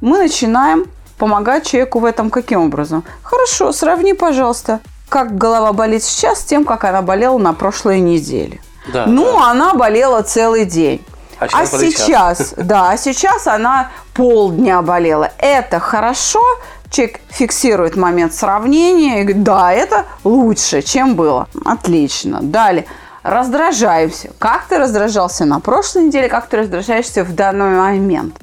Мы 0.00 0.18
начинаем 0.18 0.86
помогать 1.18 1.66
человеку 1.66 2.00
в 2.00 2.04
этом 2.04 2.30
каким 2.30 2.62
образом? 2.62 3.04
Хорошо, 3.22 3.72
сравни, 3.72 4.12
пожалуйста, 4.12 4.80
как 5.14 5.38
голова 5.38 5.72
болит 5.72 6.02
сейчас 6.02 6.42
тем, 6.42 6.64
как 6.64 6.82
она 6.82 7.00
болела 7.00 7.38
на 7.38 7.52
прошлой 7.52 8.00
неделе. 8.00 8.60
Да, 8.92 9.06
ну, 9.06 9.38
да. 9.38 9.52
она 9.52 9.74
болела 9.74 10.22
целый 10.22 10.64
день. 10.64 11.06
А 11.38 11.46
А 11.52 11.66
сейчас, 11.66 12.52
да, 12.56 12.90
а 12.90 12.96
сейчас 12.96 13.46
она 13.46 13.92
полдня 14.12 14.82
болела. 14.82 15.30
Это 15.38 15.78
хорошо. 15.78 16.42
Человек 16.90 17.20
фиксирует 17.28 17.94
момент 17.94 18.34
сравнения 18.34 19.20
и 19.20 19.22
говорит, 19.22 19.44
да, 19.44 19.72
это 19.72 20.04
лучше, 20.24 20.82
чем 20.82 21.14
было. 21.14 21.46
Отлично. 21.64 22.40
Далее. 22.42 22.84
Раздражаемся. 23.22 24.32
Как 24.40 24.64
ты 24.64 24.78
раздражался 24.78 25.44
на 25.44 25.60
прошлой 25.60 26.06
неделе, 26.06 26.28
как 26.28 26.48
ты 26.48 26.56
раздражаешься 26.56 27.22
в 27.22 27.36
данный 27.36 27.78
момент? 27.78 28.34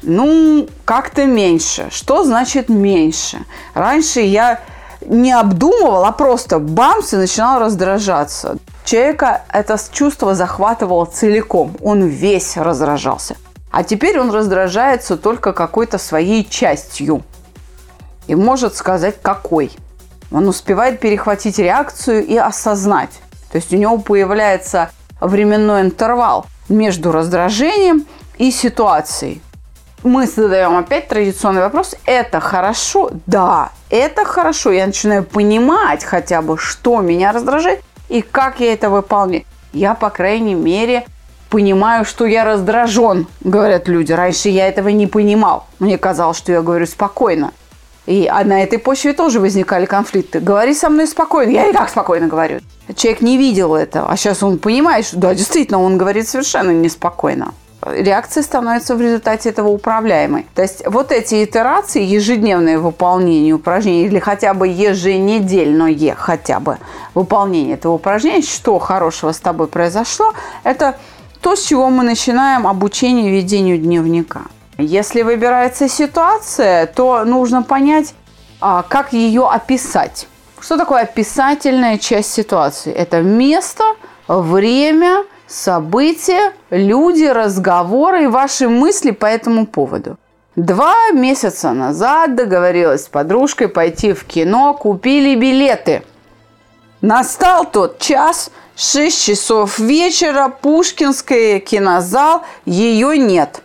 Ну, 0.00 0.68
как-то 0.86 1.26
меньше. 1.26 1.88
Что 1.90 2.24
значит 2.24 2.70
меньше? 2.70 3.44
Раньше 3.74 4.20
я 4.20 4.60
не 5.00 5.32
обдумывал, 5.32 6.04
а 6.04 6.12
просто 6.12 6.58
бамс 6.58 7.12
и 7.12 7.16
начинал 7.16 7.60
раздражаться. 7.60 8.56
Человека 8.84 9.42
это 9.52 9.78
чувство 9.92 10.34
захватывало 10.34 11.04
целиком. 11.04 11.76
Он 11.82 12.04
весь 12.04 12.56
раздражался. 12.56 13.36
А 13.70 13.84
теперь 13.84 14.18
он 14.18 14.30
раздражается 14.30 15.16
только 15.16 15.52
какой-то 15.52 15.98
своей 15.98 16.44
частью. 16.48 17.22
И 18.26 18.34
может 18.34 18.74
сказать, 18.74 19.16
какой. 19.20 19.70
Он 20.30 20.48
успевает 20.48 21.00
перехватить 21.00 21.58
реакцию 21.58 22.26
и 22.26 22.36
осознать. 22.36 23.10
То 23.50 23.56
есть 23.56 23.72
у 23.72 23.76
него 23.76 23.98
появляется 23.98 24.90
временной 25.20 25.82
интервал 25.82 26.46
между 26.68 27.12
раздражением 27.12 28.06
и 28.36 28.50
ситуацией. 28.50 29.42
Мы 30.04 30.26
задаем 30.26 30.76
опять 30.76 31.08
традиционный 31.08 31.60
вопрос. 31.60 31.96
Это 32.06 32.40
хорошо? 32.40 33.10
Да, 33.26 33.72
это 33.90 34.24
хорошо. 34.24 34.70
Я 34.70 34.86
начинаю 34.86 35.24
понимать 35.24 36.04
хотя 36.04 36.40
бы, 36.40 36.56
что 36.56 37.00
меня 37.00 37.32
раздражает 37.32 37.80
и 38.08 38.22
как 38.22 38.60
я 38.60 38.72
это 38.72 38.90
выполняю. 38.90 39.44
Я, 39.72 39.94
по 39.94 40.10
крайней 40.10 40.54
мере, 40.54 41.04
понимаю, 41.50 42.04
что 42.04 42.26
я 42.26 42.44
раздражен, 42.44 43.26
говорят 43.40 43.88
люди. 43.88 44.12
Раньше 44.12 44.48
я 44.48 44.68
этого 44.68 44.88
не 44.88 45.06
понимал. 45.06 45.66
Мне 45.78 45.98
казалось, 45.98 46.38
что 46.38 46.52
я 46.52 46.62
говорю 46.62 46.86
спокойно. 46.86 47.52
И 48.06 48.26
а 48.26 48.42
на 48.44 48.62
этой 48.62 48.78
почве 48.78 49.12
тоже 49.12 49.38
возникали 49.38 49.84
конфликты. 49.84 50.40
Говори 50.40 50.74
со 50.74 50.88
мной 50.88 51.06
спокойно. 51.06 51.50
Я 51.50 51.66
и 51.66 51.72
как 51.74 51.90
спокойно 51.90 52.26
говорю. 52.26 52.60
Человек 52.96 53.20
не 53.20 53.36
видел 53.36 53.74
этого. 53.74 54.10
А 54.10 54.16
сейчас 54.16 54.42
он 54.42 54.58
понимает, 54.58 55.04
что 55.06 55.18
да, 55.18 55.34
действительно, 55.34 55.82
он 55.82 55.98
говорит 55.98 56.26
совершенно 56.26 56.70
неспокойно. 56.70 57.52
Реакция 57.82 58.42
становится 58.42 58.96
в 58.96 59.00
результате 59.00 59.50
этого 59.50 59.68
управляемой. 59.68 60.46
То 60.54 60.62
есть 60.62 60.82
вот 60.86 61.12
эти 61.12 61.44
итерации, 61.44 62.02
ежедневное 62.02 62.78
выполнение 62.78 63.54
упражнений 63.54 64.06
или 64.06 64.18
хотя 64.18 64.52
бы 64.52 64.66
еженедельное 64.66 66.14
хотя 66.16 66.58
бы 66.58 66.78
выполнение 67.14 67.74
этого 67.74 67.92
упражнения, 67.92 68.42
что 68.42 68.78
хорошего 68.80 69.30
с 69.30 69.38
тобой 69.38 69.68
произошло, 69.68 70.34
это 70.64 70.96
то, 71.40 71.54
с 71.54 71.64
чего 71.64 71.88
мы 71.88 72.02
начинаем 72.02 72.66
обучение 72.66 73.30
ведению 73.30 73.78
дневника. 73.78 74.42
Если 74.76 75.22
выбирается 75.22 75.88
ситуация, 75.88 76.86
то 76.86 77.24
нужно 77.24 77.62
понять, 77.62 78.14
а, 78.60 78.82
как 78.82 79.12
ее 79.12 79.48
описать. 79.48 80.26
Что 80.60 80.76
такое 80.76 81.02
описательная 81.02 81.98
часть 81.98 82.32
ситуации? 82.32 82.92
Это 82.92 83.22
место, 83.22 83.84
время, 84.26 85.24
события, 85.48 86.52
люди, 86.70 87.24
разговоры 87.24 88.24
и 88.24 88.28
ваши 88.28 88.68
мысли 88.68 89.10
по 89.10 89.26
этому 89.26 89.66
поводу. 89.66 90.18
Два 90.54 91.10
месяца 91.10 91.72
назад 91.72 92.36
договорилась 92.36 93.04
с 93.04 93.08
подружкой 93.08 93.68
пойти 93.68 94.12
в 94.12 94.24
кино, 94.24 94.74
купили 94.74 95.34
билеты. 95.34 96.02
Настал 97.00 97.64
тот 97.64 97.98
час, 97.98 98.50
6 98.76 99.24
часов 99.24 99.78
вечера, 99.78 100.48
Пушкинская, 100.48 101.60
кинозал, 101.60 102.42
ее 102.64 103.16
нет. 103.18 103.62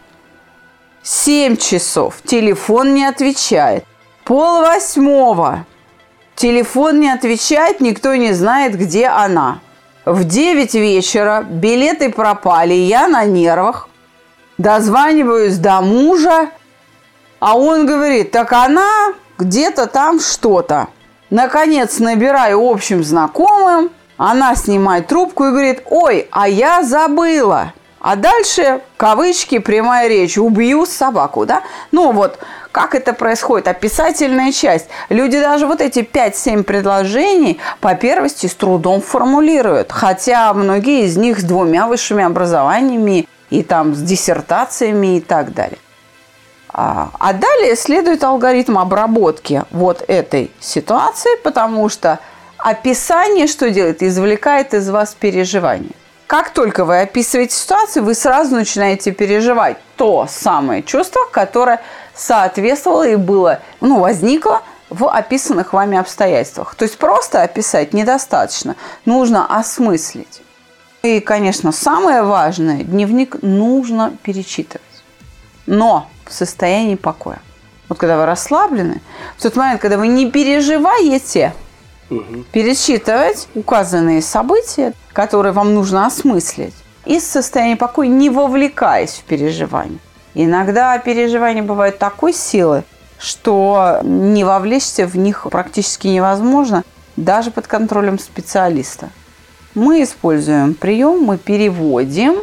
7 1.02 1.58
часов, 1.58 2.22
телефон 2.24 2.94
не 2.94 3.06
отвечает. 3.06 3.86
Пол 4.24 4.62
восьмого, 4.62 5.66
телефон 6.36 7.00
не 7.00 7.10
отвечает, 7.10 7.82
никто 7.82 8.16
не 8.16 8.34
знает, 8.34 8.78
где 8.78 9.08
она. 9.08 9.60
В 10.06 10.26
9 10.26 10.74
вечера 10.74 11.46
билеты 11.50 12.10
пропали, 12.10 12.74
я 12.74 13.08
на 13.08 13.24
нервах. 13.24 13.88
Дозваниваюсь 14.58 15.58
до 15.58 15.80
мужа, 15.82 16.50
а 17.40 17.58
он 17.58 17.86
говорит, 17.86 18.32
так 18.32 18.52
она 18.52 19.14
где-то 19.38 19.88
там 19.88 20.20
что-то. 20.20 20.90
Наконец 21.30 22.00
набираю 22.00 22.70
общим 22.70 23.02
знакомым, 23.02 23.92
она 24.18 24.56
снимает 24.56 25.08
трубку 25.08 25.46
и 25.46 25.52
говорит, 25.52 25.84
ой, 25.86 26.28
а 26.32 26.50
я 26.50 26.84
забыла. 26.84 27.74
А 28.02 28.18
дальше, 28.18 28.82
кавычки, 28.98 29.60
прямая 29.60 30.10
речь, 30.10 30.38
убью 30.38 30.86
собаку, 30.86 31.46
да? 31.46 31.64
Ну 31.92 32.12
вот, 32.12 32.38
как 32.74 32.96
это 32.96 33.14
происходит? 33.14 33.68
Описательная 33.68 34.52
часть. 34.52 34.88
Люди 35.10 35.40
даже 35.40 35.68
вот 35.68 35.80
эти 35.80 36.00
5-7 36.00 36.64
предложений 36.64 37.60
по 37.80 37.94
первости 37.94 38.48
с 38.48 38.56
трудом 38.56 39.00
формулируют. 39.00 39.92
Хотя 39.92 40.52
многие 40.56 41.06
из 41.06 41.16
них 41.16 41.40
с 41.40 41.44
двумя 41.44 41.86
высшими 41.88 42.24
образованиями 42.24 43.28
и 43.52 43.62
там 43.62 43.94
с 43.94 44.02
диссертациями 44.02 45.18
и 45.18 45.22
так 45.22 45.54
далее. 45.54 45.78
А, 46.70 47.12
а 47.20 47.34
далее 47.34 47.76
следует 47.76 48.24
алгоритм 48.24 48.80
обработки 48.80 49.64
вот 49.70 50.04
этой 50.08 50.50
ситуации, 50.60 51.38
потому 51.44 51.90
что 51.90 52.20
описание 52.58 53.46
что 53.46 53.70
делает? 53.70 54.02
Извлекает 54.02 54.74
из 54.74 54.90
вас 54.90 55.14
переживания. 55.14 55.92
Как 56.28 56.52
только 56.52 56.86
вы 56.86 57.02
описываете 57.02 57.56
ситуацию, 57.56 58.04
вы 58.04 58.16
сразу 58.16 58.56
начинаете 58.56 59.12
переживать 59.12 59.78
то 59.98 60.28
самое 60.30 60.82
чувство, 60.82 61.22
которое 61.32 61.82
соответствовало 62.16 63.08
и 63.08 63.16
было, 63.16 63.60
ну, 63.82 64.00
возникло 64.00 64.62
в 64.90 65.10
описанных 65.10 65.74
вами 65.74 65.98
обстоятельствах. 65.98 66.76
То 66.76 66.84
есть 66.84 66.98
просто 66.98 67.42
описать 67.42 67.94
недостаточно, 67.94 68.76
нужно 69.06 69.46
осмыслить. 69.46 70.42
И, 71.02 71.20
конечно, 71.20 71.72
самое 71.72 72.24
важное, 72.24 72.84
дневник 72.84 73.42
нужно 73.42 74.16
перечитывать. 74.24 74.82
Но 75.66 76.08
в 76.26 76.34
состоянии 76.34 76.96
покоя. 76.96 77.40
Вот 77.90 77.98
когда 77.98 78.18
вы 78.18 78.26
расслаблены, 78.26 79.02
в 79.38 79.42
тот 79.42 79.56
момент, 79.56 79.82
когда 79.82 79.98
вы 79.98 80.08
не 80.08 80.32
переживаете, 80.32 81.54
пересчитывать 82.52 83.48
указанные 83.56 84.22
события, 84.22 84.94
которые 85.14 85.54
вам 85.54 85.74
нужно 85.74 86.06
осмыслить, 86.06 86.74
из 87.06 87.26
состояния 87.26 87.76
покоя, 87.76 88.08
не 88.08 88.30
вовлекаясь 88.30 89.12
в 89.12 89.24
переживания. 89.24 90.00
Иногда 90.34 90.98
переживания 90.98 91.64
бывают 91.64 92.00
такой 92.00 92.34
силы, 92.34 92.84
что 93.20 94.00
не 94.04 94.44
вовлечься 94.44 95.06
в 95.06 95.16
них 95.16 95.48
практически 95.50 96.08
невозможно, 96.08 96.84
даже 97.16 97.52
под 97.52 97.68
контролем 97.68 98.20
специалиста. 98.20 99.10
Мы 99.76 100.04
используем 100.04 100.74
прием, 100.74 101.22
мы 101.22 101.38
переводим 101.38 102.36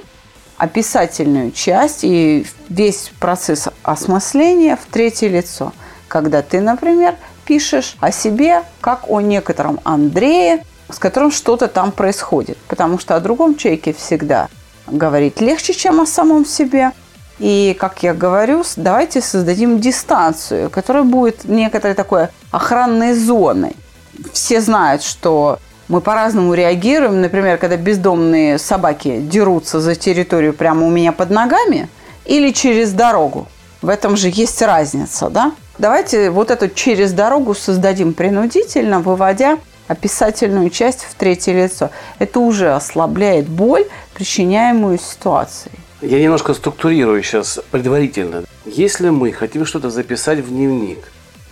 описательную 0.56 1.52
часть 1.52 2.04
и 2.04 2.46
весь 2.68 3.12
процесс 3.18 3.68
осмысления 3.82 4.76
в 4.76 4.92
третье 4.92 5.28
лицо. 5.28 5.72
Когда 6.06 6.42
ты, 6.42 6.60
например, 6.60 7.14
пишешь 7.44 7.96
о 8.00 8.12
себе, 8.12 8.62
как 8.80 9.08
о 9.08 9.20
некотором 9.20 9.80
Андрее, 9.84 10.64
с 10.88 10.98
которым 10.98 11.30
что-то 11.30 11.68
там 11.68 11.92
происходит. 11.92 12.58
Потому 12.68 12.98
что 12.98 13.16
о 13.16 13.20
другом 13.20 13.56
человеке 13.56 13.92
всегда 13.92 14.48
говорить 14.86 15.40
легче, 15.40 15.72
чем 15.72 16.00
о 16.00 16.06
самом 16.06 16.44
себе. 16.44 16.92
И, 17.38 17.74
как 17.78 18.02
я 18.02 18.12
говорю, 18.12 18.64
давайте 18.76 19.22
создадим 19.22 19.80
дистанцию, 19.80 20.68
которая 20.68 21.04
будет 21.04 21.44
некоторой 21.44 21.94
такой 21.94 22.28
охранной 22.50 23.14
зоной. 23.14 23.74
Все 24.32 24.60
знают, 24.60 25.02
что 25.02 25.58
мы 25.88 26.00
по-разному 26.00 26.52
реагируем. 26.52 27.20
Например, 27.22 27.56
когда 27.56 27.76
бездомные 27.76 28.58
собаки 28.58 29.20
дерутся 29.20 29.80
за 29.80 29.94
территорию 29.94 30.52
прямо 30.52 30.86
у 30.86 30.90
меня 30.90 31.12
под 31.12 31.30
ногами 31.30 31.88
или 32.26 32.52
через 32.52 32.92
дорогу. 32.92 33.48
В 33.80 33.88
этом 33.88 34.16
же 34.16 34.30
есть 34.32 34.60
разница, 34.60 35.30
да? 35.30 35.52
Давайте 35.80 36.28
вот 36.28 36.50
эту 36.50 36.68
через 36.68 37.14
дорогу 37.14 37.54
создадим 37.54 38.12
принудительно, 38.12 39.00
выводя 39.00 39.58
описательную 39.88 40.68
часть 40.68 41.04
в 41.04 41.14
третье 41.14 41.54
лицо. 41.54 41.88
Это 42.18 42.40
уже 42.40 42.74
ослабляет 42.74 43.48
боль, 43.48 43.86
причиняемую 44.12 44.98
ситуацией. 44.98 45.74
Я 46.02 46.20
немножко 46.22 46.52
структурирую 46.52 47.22
сейчас 47.22 47.60
предварительно. 47.70 48.44
Если 48.66 49.08
мы 49.08 49.32
хотим 49.32 49.64
что-то 49.64 49.88
записать 49.88 50.40
в 50.40 50.50
дневник, 50.50 50.98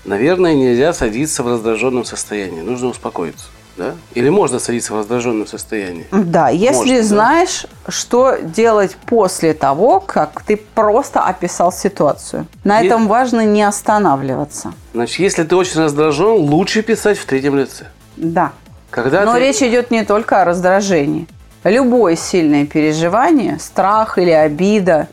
наверное, 0.04 0.54
нельзя 0.54 0.92
садиться 0.92 1.42
в 1.42 1.48
раздраженном 1.48 2.04
состоянии. 2.04 2.60
Нужно 2.60 2.88
успокоиться. 2.88 3.46
Да? 3.78 3.94
Или 4.14 4.28
можно 4.28 4.58
садиться 4.58 4.92
в 4.92 4.96
раздраженном 4.96 5.46
состоянии? 5.46 6.04
Да, 6.10 6.48
если 6.48 6.74
Можно, 6.78 6.96
да. 6.96 7.02
знаешь, 7.04 7.66
что 7.88 8.36
делать 8.42 8.96
после 9.06 9.54
того, 9.54 10.00
как 10.00 10.42
ты 10.42 10.56
просто 10.56 11.20
описал 11.20 11.70
ситуацию. 11.72 12.46
На 12.64 12.80
И- 12.82 12.86
этом 12.86 13.06
важно 13.06 13.44
не 13.46 13.62
останавливаться. 13.62 14.72
Значит, 14.94 15.20
если 15.20 15.44
ты 15.44 15.54
очень 15.54 15.80
раздражен, 15.80 16.32
лучше 16.50 16.82
писать 16.82 17.18
в 17.18 17.24
третьем 17.24 17.56
лице. 17.56 17.86
Да. 18.16 18.50
Когда 18.90 19.24
Но 19.24 19.34
ты- 19.34 19.40
речь 19.40 19.62
идет 19.62 19.90
не 19.92 20.04
только 20.04 20.42
о 20.42 20.44
раздражении. 20.44 21.28
Любое 21.62 22.16
сильное 22.16 22.66
переживание, 22.66 23.58
страх 23.60 24.18
или 24.18 24.30
обида, 24.30 25.06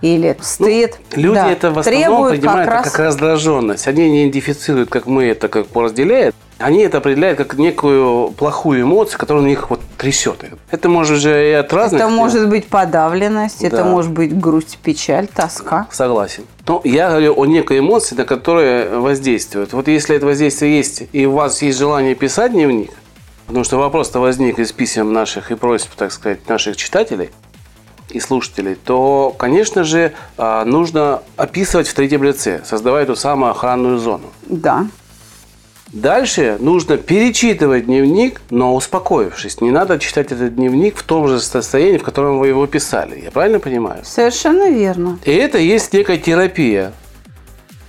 или 0.00 0.36
стыд, 0.40 0.98
Ну, 1.14 1.22
Люди 1.22 1.34
да, 1.34 1.50
это 1.50 1.70
в 1.70 1.78
основном 1.78 2.30
принимают 2.30 2.70
как 2.70 2.84
как, 2.84 2.98
раз 2.98 3.06
раздраженность. 3.06 3.86
Они 3.88 4.10
не 4.10 4.22
идентифицируют, 4.22 4.90
как 4.90 5.06
мы 5.06 5.24
это 5.24 5.48
как 5.48 5.66
разделяем. 5.74 6.32
Они 6.58 6.80
это 6.80 6.98
определяют 6.98 7.36
как 7.36 7.54
некую 7.58 8.30
плохую 8.30 8.82
эмоцию, 8.82 9.18
которая 9.18 9.44
у 9.44 9.46
них 9.46 9.68
вот 9.68 9.80
трясет. 9.98 10.44
Это 10.70 10.88
может 10.88 11.18
же 11.18 11.50
и 11.50 11.52
от 11.52 11.70
разных... 11.72 12.00
Это 12.00 12.10
может 12.10 12.48
быть 12.48 12.66
подавленность, 12.66 13.62
это 13.62 13.78
Да. 13.78 13.84
может 13.84 14.10
быть 14.10 14.38
грусть, 14.38 14.78
печаль, 14.82 15.26
тоска. 15.26 15.86
Согласен. 15.90 16.44
Но 16.66 16.80
я 16.84 17.10
говорю 17.10 17.34
о 17.38 17.44
некой 17.44 17.80
эмоции, 17.80 18.14
на 18.14 18.24
которые 18.24 18.88
воздействуют. 18.98 19.74
Вот 19.74 19.88
если 19.88 20.16
это 20.16 20.24
воздействие 20.24 20.76
есть, 20.78 21.02
и 21.12 21.26
у 21.26 21.32
вас 21.32 21.60
есть 21.60 21.78
желание 21.78 22.14
писать 22.14 22.52
дневник, 22.52 22.90
потому 23.46 23.62
что 23.64 23.76
вопрос-то 23.76 24.20
возник 24.20 24.58
из 24.58 24.72
писем 24.72 25.12
наших 25.12 25.50
и 25.50 25.56
просьб, 25.56 25.90
так 25.94 26.10
сказать, 26.10 26.48
наших 26.48 26.76
читателей 26.76 27.30
и 28.10 28.20
слушателей, 28.20 28.74
то, 28.76 29.34
конечно 29.36 29.84
же, 29.84 30.12
а, 30.38 30.64
нужно 30.64 31.22
описывать 31.36 31.88
в 31.88 31.94
третьем 31.94 32.22
лице, 32.22 32.62
создавая 32.64 33.02
эту 33.04 33.16
самую 33.16 33.50
охранную 33.50 33.98
зону. 33.98 34.30
Да. 34.46 34.86
Дальше 35.92 36.56
нужно 36.60 36.96
перечитывать 36.96 37.86
дневник, 37.86 38.40
но 38.50 38.74
успокоившись. 38.74 39.60
Не 39.60 39.70
надо 39.70 39.98
читать 39.98 40.32
этот 40.32 40.54
дневник 40.56 40.96
в 40.96 41.02
том 41.04 41.28
же 41.28 41.40
состоянии, 41.40 41.98
в 41.98 42.02
котором 42.02 42.38
вы 42.38 42.48
его 42.48 42.66
писали. 42.66 43.20
Я 43.24 43.30
правильно 43.30 43.60
понимаю? 43.60 44.00
Совершенно 44.04 44.68
верно. 44.68 45.18
И 45.24 45.30
это 45.32 45.58
есть 45.58 45.92
некая 45.92 46.18
терапия, 46.18 46.92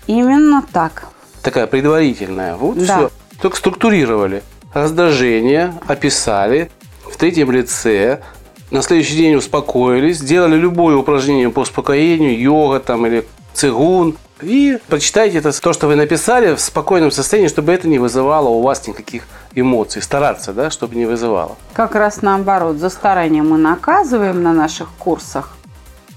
Именно 0.05 0.63
так. 0.71 1.05
такая 1.41 1.67
предварительная. 1.67 2.55
Вот 2.55 2.77
Да. 2.77 2.83
все. 2.97 3.11
Только 3.41 3.57
структурировали. 3.57 4.41
Раздражение, 4.73 5.73
описали 5.87 6.69
в 7.03 7.17
третьем 7.17 7.51
лице. 7.51 8.21
На 8.69 8.81
следующий 8.81 9.15
день 9.15 9.35
успокоились, 9.35 10.17
сделали 10.17 10.57
любое 10.57 10.97
упражнение 10.97 11.49
по 11.49 11.61
успокоению, 11.61 12.37
йога 12.37 12.79
там 12.79 13.05
или 13.05 13.25
цигун. 13.53 14.17
И 14.41 14.77
прочитайте 14.87 15.37
это, 15.37 15.57
то, 15.59 15.71
что 15.73 15.87
вы 15.87 15.95
написали 15.95 16.53
в 16.53 16.59
спокойном 16.59 17.09
состоянии, 17.09 17.47
чтобы 17.47 17.71
это 17.71 17.87
не 17.87 17.97
вызывало 17.97 18.49
у 18.49 18.61
вас 18.61 18.85
никаких 18.85 19.23
эмоций. 19.55 20.01
Стараться, 20.01 20.51
да, 20.51 20.69
чтобы 20.69 20.95
не 20.95 21.05
вызывало. 21.05 21.55
Как 21.73 21.95
раз 21.95 22.21
наоборот, 22.21 22.77
за 22.77 22.89
старание 22.89 23.41
мы 23.41 23.57
наказываем 23.57 24.43
на 24.43 24.53
наших 24.53 24.89
курсах. 24.99 25.53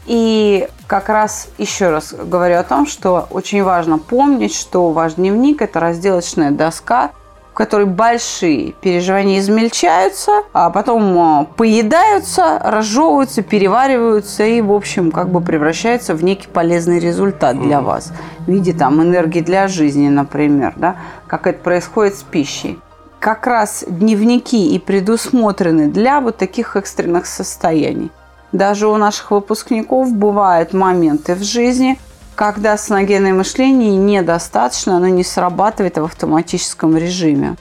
И 0.07 0.67
как 0.89 1.09
раз 1.09 1.49
еще 1.57 1.91
раз 1.91 2.13
говорю 2.13 2.59
о 2.59 2.65
том, 2.65 2.87
что 2.87 3.29
очень 3.31 3.63
важно 3.63 3.99
помнить, 3.99 4.55
что 4.55 4.91
ваш 4.91 5.15
дневник– 5.15 5.63
это 5.63 5.79
разделочная 5.79 6.51
доска, 6.51 7.13
которой 7.61 7.85
большие 7.85 8.73
переживания 8.73 9.39
измельчаются, 9.39 10.45
а 10.55 10.71
потом 10.71 11.43
э, 11.43 11.47
поедаются, 11.59 12.59
разжевываются, 12.59 13.43
перевариваются 13.43 14.45
и, 14.45 14.63
в 14.63 14.73
общем, 14.73 15.11
как 15.11 15.29
бы 15.29 15.43
превращаются 15.43 16.15
в 16.15 16.25
некий 16.25 16.49
полезный 16.49 16.99
результат 16.99 17.61
для 17.61 17.83
вас 17.83 18.15
в 18.47 18.51
виде 18.51 18.73
там 18.73 19.03
энергии 19.03 19.43
для 19.43 19.69
жизни, 19.69 20.09
например, 20.09 20.73
да, 20.77 20.97
как 21.27 21.47
это 21.47 21.63
происходит 21.63 22.15
с 22.15 22.23
пищей 22.23 22.79
как 23.19 23.47
раз 23.47 23.85
дневники 23.87 24.75
и 24.75 24.79
предусмотрены 24.79 25.89
для 25.89 26.23
вот 26.23 26.39
таких 26.39 26.77
экстренных 26.77 27.27
состояний. 27.27 28.11
Даже 28.53 28.89
у 28.89 28.97
наших 28.97 29.33
выпускников 29.33 30.15
бывают 30.15 30.73
моменты 30.73 31.35
в 31.35 31.43
жизни, 31.43 31.99
когда 32.41 32.79
соногенное 32.79 33.35
мышление 33.35 33.95
недостаточно, 33.97 34.97
оно 34.97 35.09
не 35.09 35.25
срабатывает 35.25 35.99
в 35.99 36.05
автоматическом 36.05 36.97
режиме. 36.97 37.57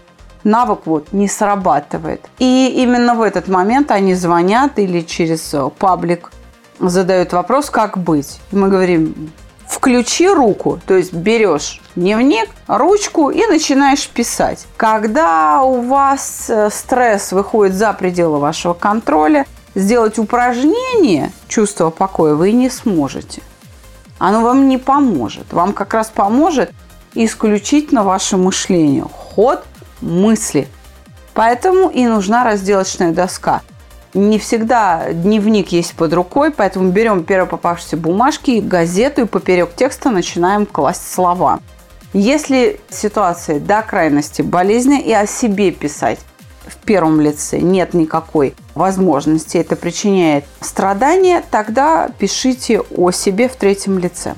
Навык 0.46 0.84
вот 0.86 1.12
не 1.12 1.28
срабатывает. 1.28 2.26
И 2.38 2.74
именно 2.78 3.13
в 3.13 3.22
этот 3.22 3.50
момент 3.50 3.92
они 3.92 4.13
звонят 4.13 4.80
или 4.80 5.02
через 5.02 5.54
э, 5.54 5.70
паблик 5.78 6.32
задают 6.80 7.34
вопрос, 7.34 7.70
как 7.70 7.98
быть. 7.98 8.39
И 8.54 8.56
мы 8.56 8.70
говорим, 8.70 9.34
включи 9.68 10.30
руку, 10.30 10.80
то 10.88 10.96
есть 10.96 11.12
берешь 11.12 11.82
дневник, 11.98 12.48
ручку 12.68 13.32
и 13.32 13.46
начинаешь 13.48 14.08
писать. 14.08 14.65
Когда 14.78 15.62
у 15.62 15.82
вас 15.82 16.46
э, 16.48 16.70
стресс 16.72 17.34
выходит 17.34 17.76
за 17.76 17.92
пределы 17.92 18.39
вашего 18.39 18.74
контроля, 18.74 19.46
сделать 19.76 20.18
упражнение 20.20 21.34
чувства 21.50 21.89
покоя 21.89 22.36
вы 22.36 22.54
не 22.54 22.70
сможете. 22.70 23.42
Оно 24.19 24.41
вам 24.41 24.67
не 24.67 24.77
поможет. 24.77 25.51
Вам 25.51 25.73
как 25.73 25.93
раз 25.93 26.12
поможет 26.13 26.71
исключительно 27.15 28.03
ваше 28.03 28.38
мышление, 28.38 29.05
ход 29.12 29.63
мысли. 30.01 30.67
Поэтому 31.34 31.89
и 31.89 32.05
нужна 32.05 32.43
разделочная 32.43 33.12
доска. 33.12 33.62
Не 34.13 34.39
всегда 34.39 35.13
дневник 35.13 35.69
есть 35.69 35.93
под 35.93 36.13
рукой, 36.13 36.51
поэтому 36.51 36.91
берем 36.91 37.23
первые 37.23 37.47
попавшиеся 37.47 37.95
бумажки, 37.95 38.60
газету 38.60 39.21
и 39.21 39.25
поперек 39.25 39.73
текста 39.75 40.10
начинаем 40.10 40.65
класть 40.65 41.12
слова. 41.12 41.60
Если 42.12 42.82
ситуация 42.89 43.60
до 43.60 43.84
крайности 43.84 44.41
болезненная 44.41 45.01
и 45.01 45.13
о 45.13 45.27
себе 45.27 45.71
писать 45.71 46.19
в 46.69 46.77
первом 46.77 47.19
лице 47.19 47.60
нет 47.60 47.93
никакой 47.93 48.55
возможности, 48.75 49.58
это 49.58 49.75
причиняет 49.75 50.45
страдания, 50.62 51.43
тогда 51.49 52.10
пишите 52.17 52.82
о 52.82 53.12
себе 53.12 53.49
в 53.49 53.55
третьем 53.55 53.99
лице. 53.99 54.36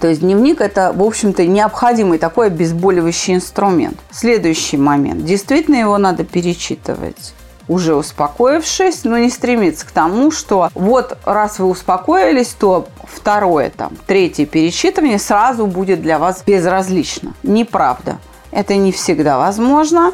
То 0.00 0.08
есть 0.08 0.20
дневник– 0.20 0.60
это, 0.62 0.92
в 0.94 1.02
общем-то, 1.02 1.46
необходимый 1.46 2.18
такой 2.18 2.48
обезболивающий 2.48 3.34
инструмент. 3.34 3.98
Следующий 4.10 4.76
момент. 4.76 5.24
Действительно 5.24 5.76
его 5.76 5.98
надо 5.98 6.24
перечитывать 6.24 7.34
уже 7.70 7.94
успокоившись, 7.94 9.04
но 9.04 9.16
не 9.16 9.30
стремиться 9.30 9.86
к 9.86 9.92
тому, 9.92 10.32
что 10.32 10.70
вот 10.74 11.16
раз 11.24 11.60
вы 11.60 11.66
успокоились, 11.66 12.48
то 12.48 12.88
второе, 13.04 13.70
там, 13.70 13.92
третье 14.08 14.44
перечитывание 14.44 15.20
сразу 15.20 15.66
будет 15.66 16.02
для 16.02 16.18
вас 16.18 16.42
безразлично. 16.44 17.32
Неправда. 17.44 18.18
Это 18.50 18.74
не 18.74 18.90
всегда 18.90 19.38
возможно. 19.38 20.12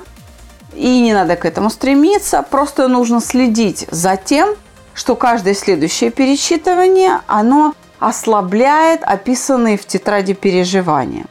И 0.76 1.00
не 1.00 1.14
надо 1.14 1.36
к 1.36 1.44
этому 1.44 1.70
стремиться. 1.70 2.42
Просто 2.42 2.86
нужно 2.86 3.20
следить 3.20 3.86
за 3.90 4.16
тем, 4.16 4.50
что 4.94 5.16
каждое 5.16 5.54
следующее 5.54 6.10
перечитывание, 6.10 7.20
оно 7.26 7.74
ослабляет 7.98 9.02
описанные 9.02 9.78
в 9.78 9.86
тетради 9.86 10.34
переживания. 10.34 11.24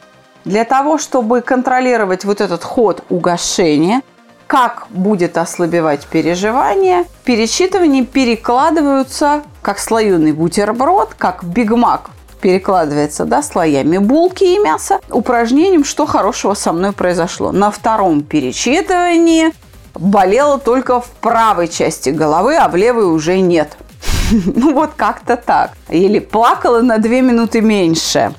Для 0.45 0.65
того, 0.65 0.97
чтобы 0.97 1.41
контролировать 1.41 2.25
вот 2.25 2.41
этот 2.41 2.63
ход 2.63 3.03
угошения, 3.09 4.01
как 4.47 4.87
будет 4.89 5.37
ослабевать 5.37 6.05
переживание, 6.05 7.05
перечитывания 7.23 8.05
перекладываются 8.05 9.43
как 9.61 9.79
слоеный 9.79 10.33
бутерброд, 10.33 11.15
как 11.17 11.43
бигмак 11.43 12.11
перекладывается 12.45 13.25
да, 13.25 13.41
слоями 13.41 13.97
булки 13.97 14.43
и 14.43 14.59
мяса, 14.59 14.99
упражнением 15.09 15.83
«Что 15.83 16.05
хорошего 16.05 16.53
со 16.53 16.73
мной 16.73 16.91
произошло?». 16.91 17.51
На 17.51 17.71
втором 17.71 18.21
перечитывании 18.21 19.51
болело 19.95 20.59
только 20.59 21.01
в 21.01 21.07
правой 21.21 21.67
части 21.67 22.09
головы, 22.11 22.55
а 22.55 22.69
в 22.69 22.75
левой 22.75 23.05
уже 23.11 23.39
нет. 23.39 23.75
Ну 24.31 24.75
вот 24.75 24.91
как-то 24.95 25.37
так. 25.37 25.71
Или 25.89 26.19
плакала 26.19 26.81
на 26.81 26.99
две 26.99 27.21
минуты 27.21 27.61
меньше. 27.61 28.35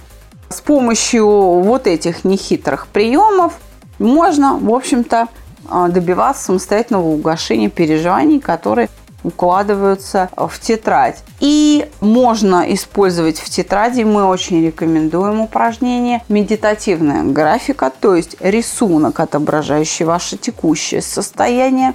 С 0.51 0.61
помощью 0.61 1.27
вот 1.27 1.88
этих 1.88 2.25
нехитрых 2.25 2.87
приемов 2.87 3.55
можно, 3.99 4.57
в 4.57 4.73
общем-то, 4.73 5.27
а, 5.69 5.88
добиваться 5.88 6.45
самостоятельного 6.45 7.07
угошения 7.09 7.71
переживаний, 7.71 8.38
которые 8.38 8.88
укладываются 9.27 10.31
в 10.37 10.59
тетрадь. 10.61 11.19
И 11.41 11.89
можно 12.01 12.65
использовать 12.73 13.39
в 13.39 13.51
тетради, 13.51 14.03
мы 14.03 14.25
очень 14.25 14.65
рекомендуем 14.65 15.41
упражнение 15.41 16.23
медитативная 16.29 17.25
графика, 17.25 17.91
то 17.91 18.15
есть 18.15 18.37
рисунок, 18.41 19.21
отображающий 19.21 20.05
ваше 20.05 20.37
текущее 20.37 21.03
состояние, 21.03 21.95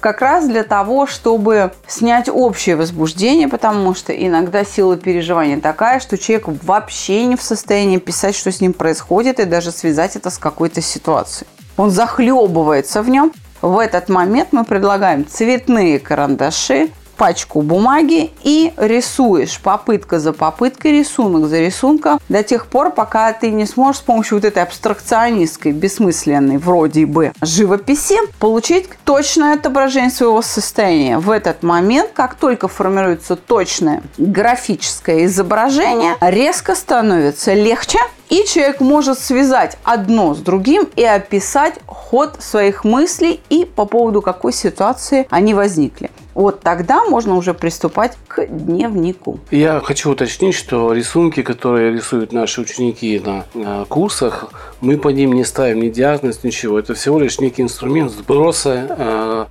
как 0.00 0.22
раз 0.22 0.48
для 0.48 0.64
того, 0.64 1.06
чтобы 1.06 1.72
снять 1.86 2.30
общее 2.30 2.74
возбуждение, 2.76 3.48
потому 3.48 3.94
что 3.94 4.12
иногда 4.12 4.64
сила 4.64 4.96
переживания 4.96 5.60
такая, 5.60 6.00
что 6.00 6.16
человек 6.16 6.48
вообще 6.62 7.26
не 7.26 7.36
в 7.36 7.42
состоянии 7.42 7.98
писать, 7.98 8.34
что 8.34 8.50
с 8.50 8.62
ним 8.62 8.72
происходит, 8.72 9.38
и 9.40 9.44
даже 9.44 9.70
связать 9.70 10.16
это 10.16 10.30
с 10.30 10.38
какой-то 10.38 10.80
ситуацией. 10.80 11.46
Он 11.76 11.90
захлебывается 11.90 13.02
в 13.02 13.10
нем. 13.10 13.32
В 13.62 13.78
этот 13.78 14.08
момент 14.08 14.48
мы 14.52 14.64
предлагаем 14.64 15.26
цветные 15.26 15.98
карандаши, 15.98 16.90
пачку 17.20 17.60
бумаги 17.60 18.30
и 18.42 18.72
рисуешь 18.78 19.60
попытка 19.60 20.18
за 20.18 20.32
попыткой, 20.32 20.92
рисунок 21.00 21.50
за 21.50 21.58
рисунком 21.58 22.18
до 22.30 22.42
тех 22.42 22.66
пор, 22.66 22.92
пока 22.92 23.30
ты 23.34 23.50
не 23.50 23.66
сможешь 23.66 23.98
с 23.98 24.00
помощью 24.00 24.38
вот 24.38 24.46
этой 24.46 24.62
абстракционистской, 24.62 25.72
бессмысленной 25.72 26.56
вроде 26.56 27.04
бы 27.04 27.32
живописи 27.42 28.16
получить 28.38 28.88
точное 29.04 29.52
отображение 29.52 30.10
своего 30.10 30.40
состояния. 30.40 31.18
В 31.18 31.30
этот 31.30 31.62
момент, 31.62 32.12
как 32.14 32.36
только 32.36 32.68
формируется 32.68 33.36
точное 33.36 34.02
графическое 34.16 35.26
изображение, 35.26 36.16
резко 36.22 36.74
становится 36.74 37.52
легче 37.52 37.98
и 38.30 38.44
человек 38.46 38.80
может 38.80 39.18
связать 39.18 39.76
одно 39.84 40.34
с 40.34 40.38
другим 40.38 40.88
и 40.96 41.04
описать 41.04 41.74
ход 41.86 42.36
своих 42.38 42.84
мыслей 42.84 43.40
и 43.50 43.64
по 43.64 43.84
поводу 43.84 44.22
какой 44.22 44.52
ситуации 44.52 45.26
они 45.30 45.52
возникли. 45.52 46.10
Вот 46.32 46.60
тогда 46.60 47.04
можно 47.04 47.34
уже 47.34 47.54
приступать 47.54 48.16
к 48.28 48.46
дневнику. 48.46 49.40
Я 49.50 49.80
хочу 49.80 50.10
уточнить, 50.10 50.54
что 50.54 50.92
рисунки, 50.92 51.42
которые 51.42 51.92
рисуют 51.92 52.32
наши 52.32 52.60
ученики 52.60 53.20
на, 53.24 53.44
на 53.52 53.84
курсах, 53.84 54.50
мы 54.80 54.96
по 54.96 55.08
ним 55.08 55.32
не 55.32 55.44
ставим 55.44 55.80
ни 55.80 55.90
диагноз, 55.90 56.44
ничего. 56.44 56.78
Это 56.78 56.94
всего 56.94 57.18
лишь 57.18 57.40
некий 57.40 57.62
инструмент 57.62 58.12
сброса 58.12 58.86
э, 58.88 59.46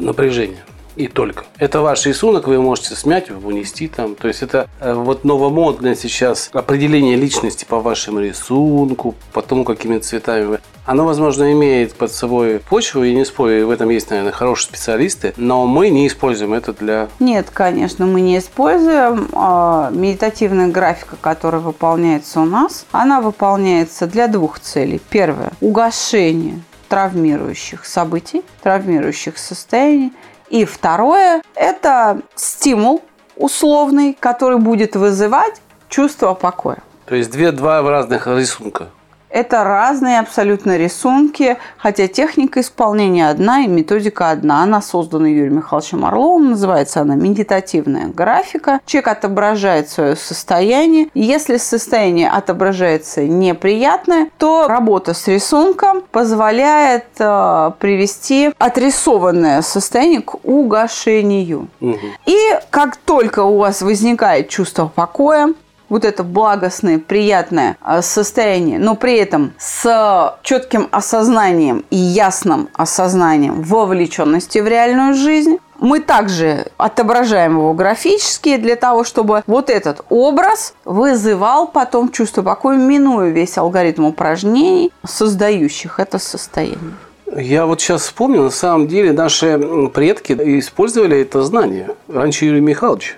напряжения 0.00 0.64
и 0.96 1.08
только. 1.08 1.44
Это 1.58 1.80
ваш 1.80 2.06
рисунок, 2.06 2.46
вы 2.46 2.60
можете 2.60 2.94
смять, 2.94 3.30
унести 3.30 3.88
там. 3.88 4.14
То 4.14 4.28
есть 4.28 4.42
это 4.42 4.68
э, 4.80 4.94
вот 4.94 5.24
новомодное 5.24 5.94
сейчас 5.94 6.50
определение 6.52 7.16
личности 7.16 7.64
по 7.64 7.80
вашему 7.80 8.20
рисунку, 8.20 9.14
по 9.32 9.42
тому, 9.42 9.64
какими 9.64 9.98
цветами 9.98 10.44
вы. 10.44 10.60
Оно, 10.86 11.06
возможно, 11.06 11.50
имеет 11.52 11.94
под 11.94 12.12
собой 12.12 12.58
почву, 12.58 13.04
и 13.04 13.14
не 13.14 13.24
спорю, 13.24 13.68
в 13.68 13.70
этом 13.70 13.88
есть, 13.88 14.10
наверное, 14.10 14.32
хорошие 14.32 14.68
специалисты, 14.68 15.32
но 15.38 15.66
мы 15.66 15.88
не 15.88 16.06
используем 16.06 16.52
это 16.52 16.74
для... 16.74 17.08
Нет, 17.20 17.48
конечно, 17.50 18.04
мы 18.04 18.20
не 18.20 18.36
используем. 18.36 19.28
А, 19.32 19.90
медитативная 19.90 20.68
графика, 20.68 21.16
которая 21.18 21.62
выполняется 21.62 22.40
у 22.40 22.44
нас, 22.44 22.84
она 22.92 23.22
выполняется 23.22 24.06
для 24.06 24.28
двух 24.28 24.60
целей. 24.60 25.00
Первое– 25.08 25.52
угошение 25.60 26.60
травмирующих 26.88 27.84
событий, 27.84 28.42
травмирующих 28.62 29.38
состояний– 29.38 30.12
и 30.50 30.64
второе– 30.64 31.42
это 31.54 32.20
стимул 32.34 33.02
условный, 33.36 34.16
который 34.18 34.58
будет 34.58 34.94
вызывать 34.94 35.60
чувство 35.88 36.34
покоя. 36.34 36.78
То 37.06 37.14
есть 37.14 37.30
две, 37.30 37.50
два 37.50 37.82
разных 37.82 38.26
рисунка. 38.26 38.88
Это 39.34 39.64
разные 39.64 40.20
абсолютно 40.20 40.76
рисунки, 40.76 41.56
хотя 41.76 42.06
техника 42.06 42.60
исполнения 42.60 43.28
одна 43.28 43.62
и 43.62 43.66
методика 43.66 44.30
одна. 44.30 44.62
Она 44.62 44.80
создана 44.80 45.26
Юрием 45.26 45.56
Михайловичем 45.56 46.04
Орловым, 46.04 46.50
называется 46.50 47.00
она 47.00 47.16
медитативная 47.16 48.06
графика. 48.06 48.78
Человек 48.86 49.08
отображает 49.08 49.90
свое 49.90 50.14
состояние. 50.14 51.08
Если 51.14 51.56
состояние 51.56 52.30
отображается 52.30 53.24
неприятное, 53.24 54.28
то 54.38 54.68
работа 54.68 55.14
с 55.14 55.26
рисунком 55.26 56.02
позволяет 56.12 57.06
э, 57.18 57.72
привести 57.80 58.52
отрисованное 58.58 59.62
состояние 59.62 60.20
к 60.20 60.36
угошению. 60.44 61.66
Угу. 61.80 61.98
И 62.26 62.38
как 62.70 62.96
только 62.98 63.42
у 63.42 63.58
вас 63.58 63.82
возникает 63.82 64.48
чувство 64.48 64.86
покоя, 64.94 65.54
вот 65.94 66.04
это 66.04 66.24
благостное, 66.24 66.98
приятное 66.98 67.76
а, 67.80 68.02
состояние, 68.02 68.80
но 68.80 68.96
при 68.96 69.16
этом 69.16 69.52
с 69.58 70.36
четким 70.42 70.88
осознанием 70.90 71.84
и 71.90 71.96
ясным 71.96 72.68
осознанием 72.72 73.62
вовлеченности 73.62 74.58
в 74.58 74.66
реальную 74.66 75.14
жизнь, 75.14 75.58
мы 75.78 76.00
также 76.00 76.66
отображаем 76.78 77.58
его 77.58 77.74
графически 77.74 78.56
для 78.56 78.74
того, 78.74 79.04
чтобы 79.04 79.44
вот 79.46 79.70
этот 79.70 80.04
образ 80.08 80.74
вызывал 80.84 81.68
потом 81.68 82.10
чувство 82.10 82.42
покоя, 82.42 82.76
минуя 82.76 83.28
весь 83.28 83.56
алгоритм 83.56 84.06
упражнений, 84.06 84.92
создающих 85.06 86.00
это 86.00 86.18
состояние. 86.18 86.94
Я 87.36 87.66
вот 87.66 87.80
сейчас 87.80 88.02
вспомнил, 88.02 88.42
на 88.42 88.50
самом 88.50 88.88
деле 88.88 89.12
наши 89.12 89.88
предки 89.94 90.32
использовали 90.32 91.20
это 91.20 91.42
знание 91.42 91.90
раньше 92.08 92.46
Юрия 92.46 92.60
Михайловича. 92.60 93.14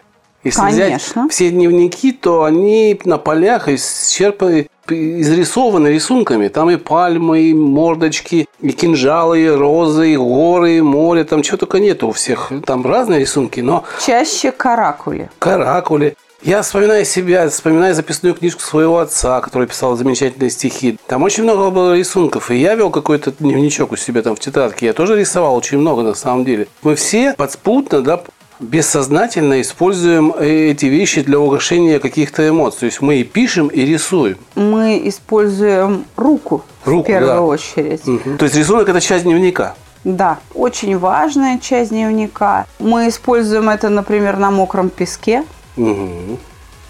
Если 0.47 0.61
Конечно. 0.61 1.23
взять 1.23 1.33
все 1.33 1.51
дневники, 1.51 2.13
то 2.13 2.45
они 2.45 3.01
на 3.05 3.19
полях 3.19 3.69
исчерпаны, 3.69 4.69
изрисованы 4.89 5.89
рисунками. 5.89 6.47
Там 6.47 6.71
и 6.71 6.77
пальмы, 6.77 7.41
и 7.41 7.55
мордочки, 7.55 8.47
и 8.61 8.71
кинжалы, 8.71 9.41
и 9.41 9.49
розы, 9.49 10.13
и 10.13 10.17
горы, 10.17 10.77
и 10.77 10.81
море. 10.81 11.25
Там 11.25 11.43
чего 11.43 11.57
только 11.57 11.81
нету 11.81 12.07
у 12.07 12.13
всех. 12.13 12.53
Там 12.65 12.87
разные 12.87 13.19
рисунки, 13.19 13.59
но... 13.59 13.83
Чаще 14.07 14.53
каракули. 14.53 15.29
Каракули. 15.41 16.17
Я 16.43 16.63
вспоминаю 16.63 17.05
себя, 17.05 17.49
вспоминаю 17.49 17.93
записную 17.97 18.35
книжку 18.35 18.61
своего 18.61 18.99
отца, 19.01 19.41
который 19.41 19.67
писал 19.67 19.97
замечательные 19.97 20.51
стихи. 20.51 20.97
Там 21.09 21.25
очень 21.25 21.43
много 21.43 21.71
было 21.71 21.97
рисунков, 21.97 22.53
и 22.53 22.57
я 22.57 22.77
вел 22.77 22.91
какой-то 22.91 23.33
дневничок 23.33 23.91
у 23.91 23.97
себя 23.97 24.23
там 24.23 24.37
в 24.37 24.39
тетрадке. 24.39 24.87
Я 24.87 24.93
тоже 24.93 25.19
рисовал 25.19 25.57
очень 25.57 25.79
много 25.79 26.03
на 26.03 26.15
самом 26.15 26.45
деле. 26.45 26.69
Мы 26.83 26.95
все 26.95 27.35
подспутно, 27.37 28.01
да, 28.03 28.23
бессознательно 28.61 29.61
используем 29.61 30.33
эти 30.39 30.87
вещи 30.87 31.23
для 31.23 31.39
угошения 31.39 31.99
каких-то 31.99 32.49
эмоций. 32.49 32.81
То 32.81 32.87
есть 32.87 33.01
мы 33.01 33.17
и 33.17 33.25
пишем, 33.25 33.69
и 33.69 33.83
рисуем. 33.85 34.39
Мы 34.55 35.01
используем 35.05 36.05
руку, 36.17 36.65
руку 36.85 37.03
в 37.03 37.07
первую 37.07 37.29
да. 37.29 37.43
очередь. 37.43 38.07
Угу. 38.07 38.37
То 38.39 38.45
есть 38.45 38.57
рисунок– 38.57 38.89
это 38.91 39.01
часть 39.01 39.25
дневника. 39.25 39.75
Да, 40.05 40.39
очень 40.55 40.97
важная 40.99 41.59
часть 41.59 41.91
дневника. 41.91 42.67
Мы 42.79 43.09
используем 43.09 43.69
это, 43.69 43.89
например, 43.89 44.37
на 44.37 44.51
мокром 44.51 44.89
песке. 44.91 45.45
Угу 45.77 46.39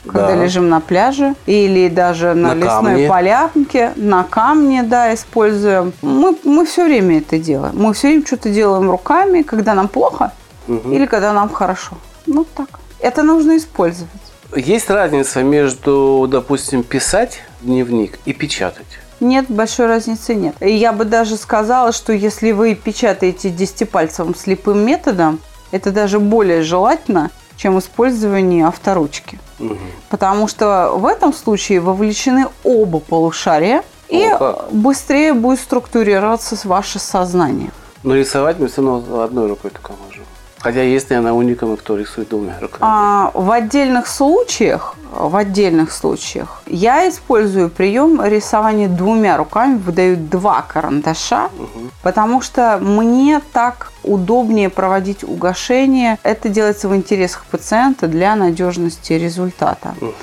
когда 0.07 0.29
да. 0.29 0.45
лежим 0.45 0.69
на 0.69 0.81
пляже 0.81 1.35
или 1.47 1.89
даже 1.89 2.35
на, 2.35 2.55
на 2.55 2.55
лесной 2.55 2.93
камне. 2.93 3.09
полянке, 3.09 3.93
на 3.97 4.23
камне, 4.23 4.83
да, 4.83 5.13
используем. 5.13 5.93
Мы, 6.03 6.37
мы 6.45 6.65
все 6.65 6.85
время 6.85 7.19
это 7.19 7.39
делаем. 7.39 7.75
Мы 7.77 7.93
все 7.93 8.09
время 8.09 8.25
что-то 8.25 8.51
делаем 8.51 8.91
руками, 8.91 9.43
когда 9.43 9.75
нам 9.75 9.89
плохо, 9.89 10.33
угу. 10.69 10.93
или 10.93 11.07
когда 11.07 11.33
нам 11.33 11.49
хорошо. 11.49 11.97
Ну 12.27 12.45
так. 12.45 12.69
Это 13.01 13.23
нужно 13.23 13.57
использовать. 13.57 14.11
Есть 14.55 14.91
разница 14.91 15.43
между, 15.43 16.27
допустим, 16.31 16.83
писать 16.83 17.43
дневник 17.61 18.19
и 18.25 18.33
печатать? 18.33 18.87
Нет, 19.21 19.47
большой 19.49 19.87
разницы 19.87 20.35
нет. 20.35 20.55
Я 20.61 20.93
бы 20.93 21.05
даже 21.05 21.37
сказала, 21.37 21.93
что 21.93 22.13
если 22.13 22.53
вы 22.53 22.75
печатаете 22.75 23.51
десятипальцевым 23.51 24.35
слепым 24.35 24.85
методом, 24.85 25.41
это 25.71 25.91
даже 25.91 26.21
более 26.21 26.63
желательно, 26.63 27.31
чем 27.57 27.79
использование 27.79 28.67
авторучки. 28.67 29.39
Угу. 29.59 29.77
Потому 30.11 30.49
что 30.49 30.93
в 30.95 31.07
этом 31.07 31.33
случае 31.33 31.81
вовлечены 31.81 32.47
оба 32.63 33.01
полушария, 33.01 33.83
и 34.09 34.25
О, 34.27 34.69
быстрее 34.71 35.33
будет 35.33 35.61
структурироваться 35.61 36.57
ваше 36.65 36.99
сознание. 36.99 37.71
Но 38.03 38.15
рисовать 38.15 38.59
мы 38.59 38.69
все 38.69 38.83
равно 38.83 39.23
одной 39.23 39.49
рукой 39.49 39.71
только 39.71 39.93
можем. 40.07 40.26
Хотя 40.67 40.83
есть, 40.83 41.11
наверное, 41.11 41.33
уникамы, 41.33 41.77
кто 41.77 41.97
рисует 41.97 42.31
двумя 42.31 42.59
руками. 42.61 42.81
А, 42.81 43.31
в 43.35 43.53
отдельных 43.53 44.09
случаях, 44.09 44.97
в 45.13 45.37
отдельных 45.37 45.93
случаях 45.93 46.61
я 46.67 47.09
использую 47.09 47.71
прием 47.71 48.21
рисования 48.21 48.89
двумя 48.89 49.37
руками, 49.37 49.79
выдаю 49.79 50.17
два 50.17 50.63
карандаша, 50.63 51.51
угу. 51.57 51.91
потому 52.03 52.41
что 52.41 52.79
мне 52.81 53.41
так 53.53 53.93
удобнее 54.03 54.69
проводить 54.69 55.23
угошение. 55.23 56.19
Это 56.25 56.49
делается 56.49 56.89
в 56.89 56.97
интересах 56.97 57.45
пациента 57.49 58.09
для 58.09 58.35
надежности 58.35 59.13
результата. 59.13 59.95
Угу. 60.01 60.15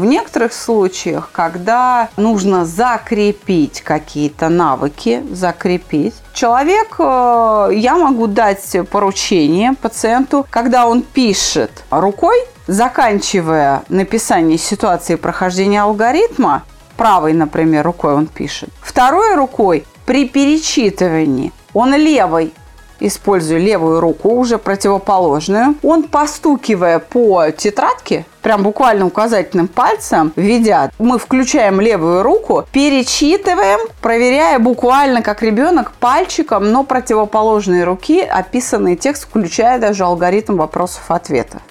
В 0.00 0.06
некоторых 0.06 0.54
случаях, 0.54 1.28
когда 1.30 2.08
нужно 2.16 2.64
закрепить 2.64 3.82
какие-то 3.82 4.48
навыки, 4.48 5.22
закрепить, 5.30 6.14
человек, 6.32 6.94
э, 6.98 7.68
я 7.74 7.98
могу 7.98 8.26
дать 8.26 8.78
поручение 8.90 9.74
пациенту, 9.74 10.46
когда 10.48 10.86
он 10.86 11.02
пишет 11.02 11.84
рукой, 11.90 12.46
заканчивая 12.66 13.82
написание 13.90 14.56
ситуации 14.56 15.16
прохождения 15.16 15.82
алгоритма, 15.82 16.62
правой, 16.96 17.34
например, 17.34 17.84
рукой 17.84 18.14
он 18.14 18.26
пишет, 18.26 18.70
второй 18.80 19.34
рукой 19.34 19.84
при 20.06 20.26
перечитывании 20.26 21.52
он 21.74 21.94
левой 21.94 22.54
используя 23.00 23.58
левую 23.58 24.00
руку, 24.00 24.30
уже 24.30 24.58
противоположную, 24.58 25.74
он, 25.82 26.04
постукивая 26.04 26.98
по 26.98 27.50
тетрадке, 27.50 28.24
прям 28.42 28.62
буквально 28.62 29.06
указательным 29.06 29.68
пальцем, 29.68 30.32
ведя, 30.36 30.90
мы 30.98 31.18
включаем 31.18 31.80
левую 31.80 32.22
руку, 32.22 32.64
перечитываем, 32.72 33.80
проверяя 34.00 34.58
буквально 34.58 35.22
как 35.22 35.42
ребенок 35.42 35.92
пальчиком, 35.92 36.70
но 36.70 36.84
противоположные 36.84 37.84
руки 37.84 38.20
описанный 38.20 38.96
текст, 38.96 39.24
включая 39.28 39.78
даже 39.78 40.04
алгоритм 40.04 40.56
вопросов-ответов. 40.56 41.62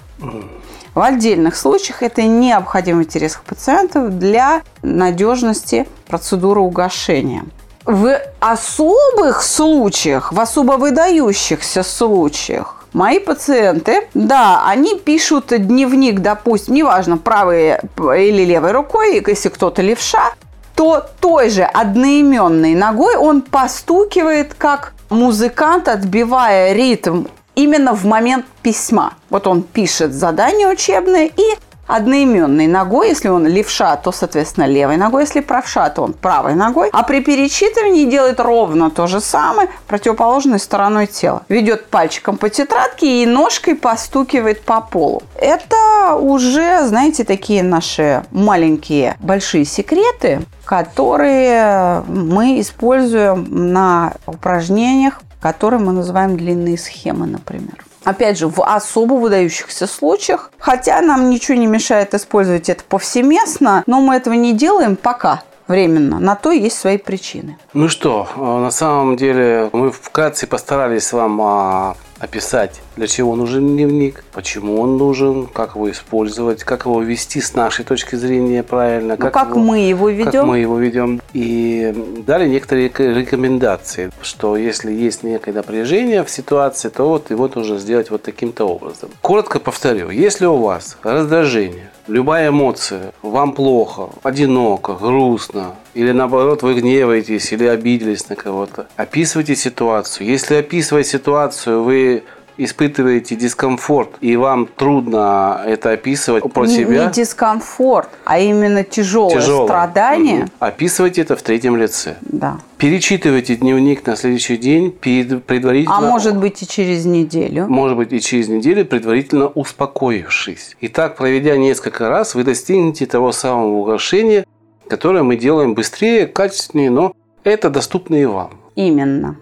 В 0.95 1.01
отдельных 1.01 1.55
случаях 1.55 2.03
это 2.03 2.23
необходимый 2.23 3.05
интерес 3.05 3.39
пациентов 3.45 4.17
для 4.17 4.63
надежности 4.81 5.87
процедуры 6.07 6.59
угошения. 6.59 7.45
В 7.89 8.21
особых 8.39 9.41
случаях, 9.41 10.31
в 10.31 10.39
особо 10.39 10.73
выдающихся 10.73 11.81
случаях, 11.81 12.75
Мои 12.93 13.19
пациенты, 13.19 14.07
да, 14.13 14.63
они 14.67 14.95
пишут 14.95 15.45
дневник, 15.49 16.21
допустим, 16.21 16.75
неважно, 16.75 17.17
правой 17.17 17.79
или 17.97 18.45
левой 18.45 18.71
рукой, 18.73 19.23
если 19.25 19.49
кто-то 19.49 19.81
левша, 19.81 20.33
то 20.75 21.03
той 21.19 21.49
же 21.49 21.63
одноименной 21.63 22.75
ногой 22.75 23.15
он 23.15 23.41
постукивает 23.41 24.53
как 24.55 24.93
музыкант, 25.09 25.87
отбивая 25.87 26.73
ритм 26.73 27.25
именно 27.55 27.93
в 27.93 28.05
момент 28.05 28.45
письма. 28.61 29.13
Вот 29.29 29.47
он 29.47 29.63
пишет 29.63 30.13
задание 30.13 30.67
учебное 30.67 31.25
и 31.25 31.57
одноименной 31.89 32.67
ногой, 32.67 33.09
если 33.09 33.29
он 33.29 33.47
левша, 33.47 33.95
то, 33.97 34.11
соответственно, 34.11 34.65
левой 34.65 34.97
ногой, 34.97 35.23
если 35.23 35.41
правша, 35.41 35.89
то 35.89 36.03
он 36.03 36.13
правой 36.13 36.53
ногой. 36.53 36.89
А 36.93 37.03
при 37.03 37.21
перечитывании 37.21 38.05
делает 38.05 38.39
ровно 38.39 38.91
то 38.91 39.07
же 39.07 39.19
самое 39.19 39.69
противоположной 39.87 40.59
стороной 40.59 41.07
тела. 41.07 41.41
Ведет 41.49 41.87
пальчиком 41.87 42.37
по 42.37 42.49
тетрадке 42.49 43.23
и 43.23 43.25
ножкой 43.25 43.75
постукивает 43.75 44.61
по 44.61 44.81
полу. 44.81 45.23
Это 45.35 46.15
уже, 46.15 46.85
знаете, 46.85 47.23
такие 47.23 47.63
наши 47.63 48.23
маленькие 48.31 49.17
большие 49.19 49.65
секреты, 49.65 50.41
которые 50.65 52.03
мы 52.07 52.59
используем 52.59 53.47
на 53.49 54.13
упражнениях, 54.27 55.21
которые 55.41 55.79
мы 55.79 55.91
называем 55.91 56.37
длинные 56.37 56.77
схемы, 56.77 57.25
например. 57.25 57.83
Опять 58.03 58.37
же, 58.37 58.47
в 58.47 58.63
особо 58.63 59.13
выдающихся 59.13 59.87
случаях, 59.87 60.51
хотя 60.57 61.01
нам 61.01 61.29
ничего 61.29 61.57
не 61.57 61.67
мешает 61.67 62.13
использовать 62.13 62.69
это 62.69 62.83
повсеместно, 62.83 63.83
но 63.87 64.01
мы 64.01 64.15
этого 64.15 64.33
не 64.33 64.53
делаем 64.53 64.95
пока 64.95 65.43
временно. 65.67 66.19
На 66.19 66.35
то 66.35 66.51
есть 66.51 66.77
свои 66.77 66.97
причины. 66.97 67.57
Ну 67.73 67.89
что, 67.89 68.27
э, 68.35 68.39
на 68.39 68.71
самом 68.71 69.15
деле 69.15 69.69
мы 69.71 69.91
вкратце 69.91 70.47
постарались 70.47 71.13
вам 71.13 71.41
а, 71.41 71.95
описать, 72.19 72.81
для 72.95 73.07
чего 73.07 73.35
нужен 73.35 73.67
дневник, 73.67 74.23
почему 74.33 74.79
он 74.81 74.97
нужен, 74.97 75.47
как 75.47 75.75
его 75.75 75.89
использовать, 75.89 76.63
как 76.63 76.85
его 76.85 77.01
вести 77.01 77.41
с 77.41 77.53
нашей 77.53 77.85
точки 77.85 78.15
зрения 78.15 78.61
правильно. 78.63 79.15
Ну, 79.15 79.21
как, 79.21 79.33
как 79.33 79.49
его, 79.49 79.59
мы 79.59 79.79
его 79.79 80.09
ведем. 80.09 80.31
Как 80.31 80.45
мы 80.45 80.59
его 80.59 80.77
ведем. 80.77 81.21
И 81.33 81.93
дали 82.25 82.47
некоторые 82.47 82.89
рекомендации, 82.89 84.11
что 84.21 84.57
если 84.57 84.91
есть 84.91 85.23
некое 85.23 85.53
напряжение 85.53 86.23
в 86.23 86.29
ситуации, 86.29 86.89
то 86.89 87.07
вот 87.07 87.31
его 87.31 87.49
нужно 87.53 87.79
сделать 87.79 88.11
вот 88.11 88.23
таким-то 88.23 88.65
образом. 88.65 89.09
Коротко 89.21 89.59
повторю, 89.59 90.09
если 90.09 90.45
у 90.45 90.57
вас 90.57 90.97
раздражение, 91.03 91.89
любая 92.09 92.49
эмоция, 92.49 93.13
вам 93.21 93.53
плохо, 93.53 94.09
одиноко, 94.23 94.93
грустно, 94.93 95.75
или 95.93 96.11
наоборот 96.11 96.63
вы 96.63 96.73
гневаетесь 96.73 97.51
или 97.53 97.65
обиделись 97.65 98.27
на 98.29 98.35
кого-то, 98.35 98.87
описывайте 98.95 99.55
ситуацию. 99.55 100.27
Если 100.27 100.55
описывая 100.55 101.03
ситуацию, 101.03 101.83
вы 101.83 102.23
испытываете 102.59 103.35
дискомфорт, 103.35 104.09
и 104.21 104.35
вам 104.35 104.67
трудно 104.67 105.61
это 105.65 105.91
описывать 105.91 106.51
про 106.51 106.65
не, 106.65 106.75
себя. 106.75 107.05
Не 107.05 107.11
дискомфорт, 107.11 108.09
а 108.25 108.39
именно 108.39 108.83
тяжелое, 108.83 109.35
тяжелое. 109.35 109.67
страдание. 109.67 110.43
Угу. 110.43 110.51
Описывайте 110.59 111.21
это 111.21 111.35
в 111.35 111.41
третьем 111.41 111.77
лице. 111.77 112.17
Да. 112.21 112.59
Перечитывайте 112.77 113.55
дневник 113.55 114.05
на 114.05 114.15
следующий 114.15 114.57
день 114.57 114.91
предварительно. 114.91 115.97
А 115.97 116.01
может 116.01 116.37
быть 116.37 116.61
и 116.61 116.67
через 116.67 117.05
неделю. 117.05 117.67
Может 117.67 117.97
быть 117.97 118.13
и 118.13 118.19
через 118.21 118.49
неделю, 118.49 118.85
предварительно 118.85 119.47
успокоившись. 119.47 120.75
И 120.79 120.87
так, 120.87 121.15
проведя 121.15 121.57
несколько 121.57 122.09
раз, 122.09 122.35
вы 122.35 122.43
достигнете 122.43 123.05
того 123.05 123.31
самого 123.31 123.73
угошения, 123.77 124.45
которое 124.87 125.23
мы 125.23 125.37
делаем 125.37 125.75
быстрее, 125.75 126.27
качественнее, 126.27 126.89
но 126.89 127.13
это 127.43 127.69
доступно 127.69 128.15
и 128.15 128.25
вам. 128.25 128.51
Именно. 128.75 129.37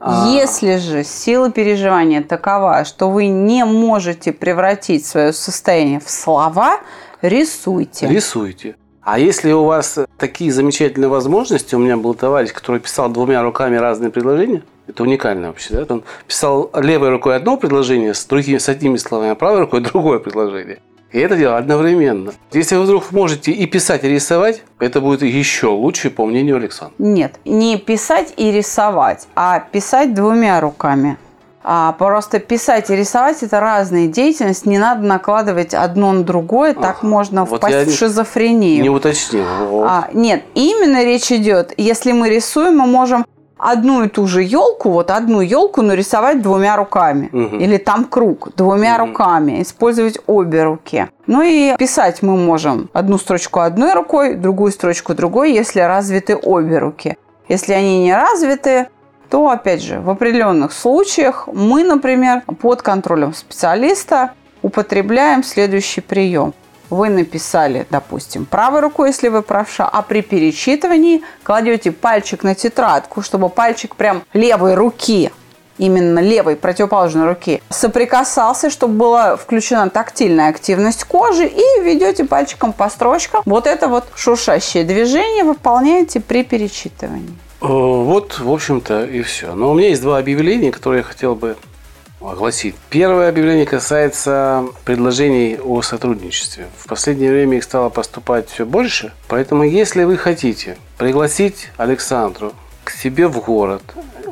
А... 0.00 0.28
Если 0.28 0.76
же 0.78 1.04
сила 1.04 1.50
переживания 1.50 2.22
такова, 2.22 2.84
что 2.84 3.10
вы 3.10 3.26
не 3.26 3.64
можете 3.64 4.32
превратить 4.32 5.06
свое 5.06 5.32
состояние 5.32 6.00
в 6.00 6.08
слова, 6.08 6.80
рисуйте. 7.20 8.08
Рисуйте. 8.08 8.76
А 9.02 9.18
если 9.18 9.52
у 9.52 9.64
вас 9.64 9.98
такие 10.18 10.52
замечательные 10.52 11.08
возможности, 11.08 11.74
у 11.74 11.78
меня 11.78 11.96
был 11.96 12.14
товарищ, 12.14 12.52
который 12.52 12.80
писал 12.80 13.10
двумя 13.10 13.42
руками 13.42 13.76
разные 13.76 14.10
предложения, 14.10 14.62
это 14.86 15.02
уникально 15.02 15.48
вообще, 15.48 15.74
да? 15.74 15.94
Он 15.94 16.02
писал 16.26 16.70
левой 16.74 17.10
рукой 17.10 17.36
одно 17.36 17.56
предложение 17.56 18.14
с 18.14 18.24
другими, 18.24 18.58
с 18.58 18.68
одними 18.68 18.96
словами, 18.96 19.30
а 19.30 19.34
правой 19.34 19.60
рукой 19.60 19.80
другое 19.80 20.18
предложение. 20.18 20.80
И 21.12 21.18
это 21.18 21.36
дело 21.36 21.56
одновременно. 21.56 22.32
Если 22.52 22.76
вы 22.76 22.84
вдруг 22.84 23.10
можете 23.10 23.50
и 23.50 23.66
писать, 23.66 24.04
и 24.04 24.08
рисовать, 24.08 24.62
это 24.78 25.00
будет 25.00 25.22
еще 25.22 25.66
лучше, 25.66 26.10
по 26.10 26.24
мнению 26.24 26.56
Александра. 26.56 26.94
Нет, 26.98 27.34
не 27.44 27.76
писать 27.78 28.32
и 28.36 28.52
рисовать, 28.52 29.26
а 29.34 29.58
писать 29.58 30.14
двумя 30.14 30.60
руками. 30.60 31.18
А 31.62 31.92
просто 31.92 32.38
писать 32.38 32.88
и 32.90 32.96
рисовать 32.96 33.42
это 33.42 33.60
разные 33.60 34.08
деятельности, 34.08 34.66
не 34.66 34.78
надо 34.78 35.04
накладывать 35.04 35.74
одно 35.74 36.12
на 36.12 36.22
другое, 36.22 36.72
так 36.72 36.98
ага. 37.00 37.06
можно 37.06 37.44
вот 37.44 37.58
впасть 37.58 37.90
в 37.90 37.98
шизофрению. 37.98 38.82
Не 38.82 38.88
уточнил. 38.88 39.44
Вот. 39.68 39.86
А, 39.86 40.08
нет, 40.14 40.42
именно 40.54 41.04
речь 41.04 41.30
идет, 41.30 41.74
если 41.76 42.12
мы 42.12 42.30
рисуем, 42.30 42.78
мы 42.78 42.86
можем 42.86 43.26
одну 43.62 44.04
и 44.04 44.08
ту 44.08 44.26
же 44.26 44.42
елку, 44.42 44.90
вот 44.90 45.10
одну 45.10 45.40
елку 45.40 45.82
нарисовать 45.82 46.42
двумя 46.42 46.76
руками. 46.76 47.28
Угу. 47.32 47.56
Или 47.56 47.76
там 47.76 48.04
круг 48.04 48.50
двумя 48.56 48.96
угу. 48.96 49.06
руками, 49.06 49.62
использовать 49.62 50.18
обе 50.26 50.64
руки. 50.64 51.08
Ну 51.26 51.42
и 51.42 51.76
писать 51.76 52.22
мы 52.22 52.36
можем 52.36 52.88
одну 52.92 53.18
строчку 53.18 53.60
одной 53.60 53.94
рукой, 53.94 54.34
другую 54.34 54.72
строчку 54.72 55.14
другой, 55.14 55.52
если 55.52 55.80
развиты 55.80 56.36
обе 56.36 56.78
руки. 56.78 57.16
Если 57.48 57.72
они 57.72 58.04
не 58.04 58.14
развиты, 58.14 58.88
то, 59.28 59.48
опять 59.48 59.82
же, 59.82 60.00
в 60.00 60.10
определенных 60.10 60.72
случаях 60.72 61.48
мы, 61.52 61.84
например, 61.84 62.42
под 62.60 62.82
контролем 62.82 63.32
специалиста 63.32 64.32
употребляем 64.62 65.42
следующий 65.42 66.00
прием 66.00 66.52
вы 66.90 67.08
написали, 67.08 67.86
допустим, 67.90 68.44
правой 68.44 68.80
рукой, 68.80 69.08
если 69.08 69.28
вы 69.28 69.42
правша, 69.42 69.88
а 69.88 70.02
при 70.02 70.20
перечитывании 70.20 71.22
кладете 71.42 71.92
пальчик 71.92 72.42
на 72.42 72.54
тетрадку, 72.54 73.22
чтобы 73.22 73.48
пальчик 73.48 73.96
прям 73.96 74.22
левой 74.32 74.74
руки 74.74 75.30
именно 75.78 76.18
левой 76.18 76.56
противоположной 76.56 77.26
руки 77.26 77.62
соприкасался, 77.70 78.70
чтобы 78.70 78.94
была 78.94 79.36
включена 79.36 79.88
тактильная 79.88 80.50
активность 80.50 81.04
кожи 81.04 81.46
и 81.46 81.82
ведете 81.82 82.24
пальчиком 82.24 82.72
по 82.72 82.88
строчкам. 82.90 83.42
Вот 83.46 83.66
это 83.66 83.88
вот 83.88 84.04
шуршащее 84.14 84.84
движение 84.84 85.42
выполняете 85.42 86.20
при 86.20 86.44
перечитывании. 86.44 87.34
Э, 87.62 87.66
вот, 87.66 88.38
в 88.38 88.50
общем-то, 88.50 89.04
и 89.04 89.22
все. 89.22 89.54
Но 89.54 89.70
у 89.70 89.74
меня 89.74 89.88
есть 89.88 90.02
два 90.02 90.18
объявления, 90.18 90.70
которые 90.70 91.00
я 91.00 91.04
хотел 91.04 91.34
бы 91.34 91.56
гласит. 92.20 92.74
Первое 92.90 93.28
объявление 93.28 93.66
касается 93.66 94.66
предложений 94.84 95.58
о 95.64 95.82
сотрудничестве. 95.82 96.66
В 96.76 96.86
последнее 96.86 97.30
время 97.30 97.58
их 97.58 97.64
стало 97.64 97.88
поступать 97.88 98.48
все 98.48 98.66
больше, 98.66 99.12
поэтому 99.28 99.64
если 99.64 100.04
вы 100.04 100.16
хотите 100.16 100.76
пригласить 100.98 101.70
Александру 101.76 102.52
к 102.84 102.90
себе 102.90 103.26
в 103.26 103.40
город 103.40 103.82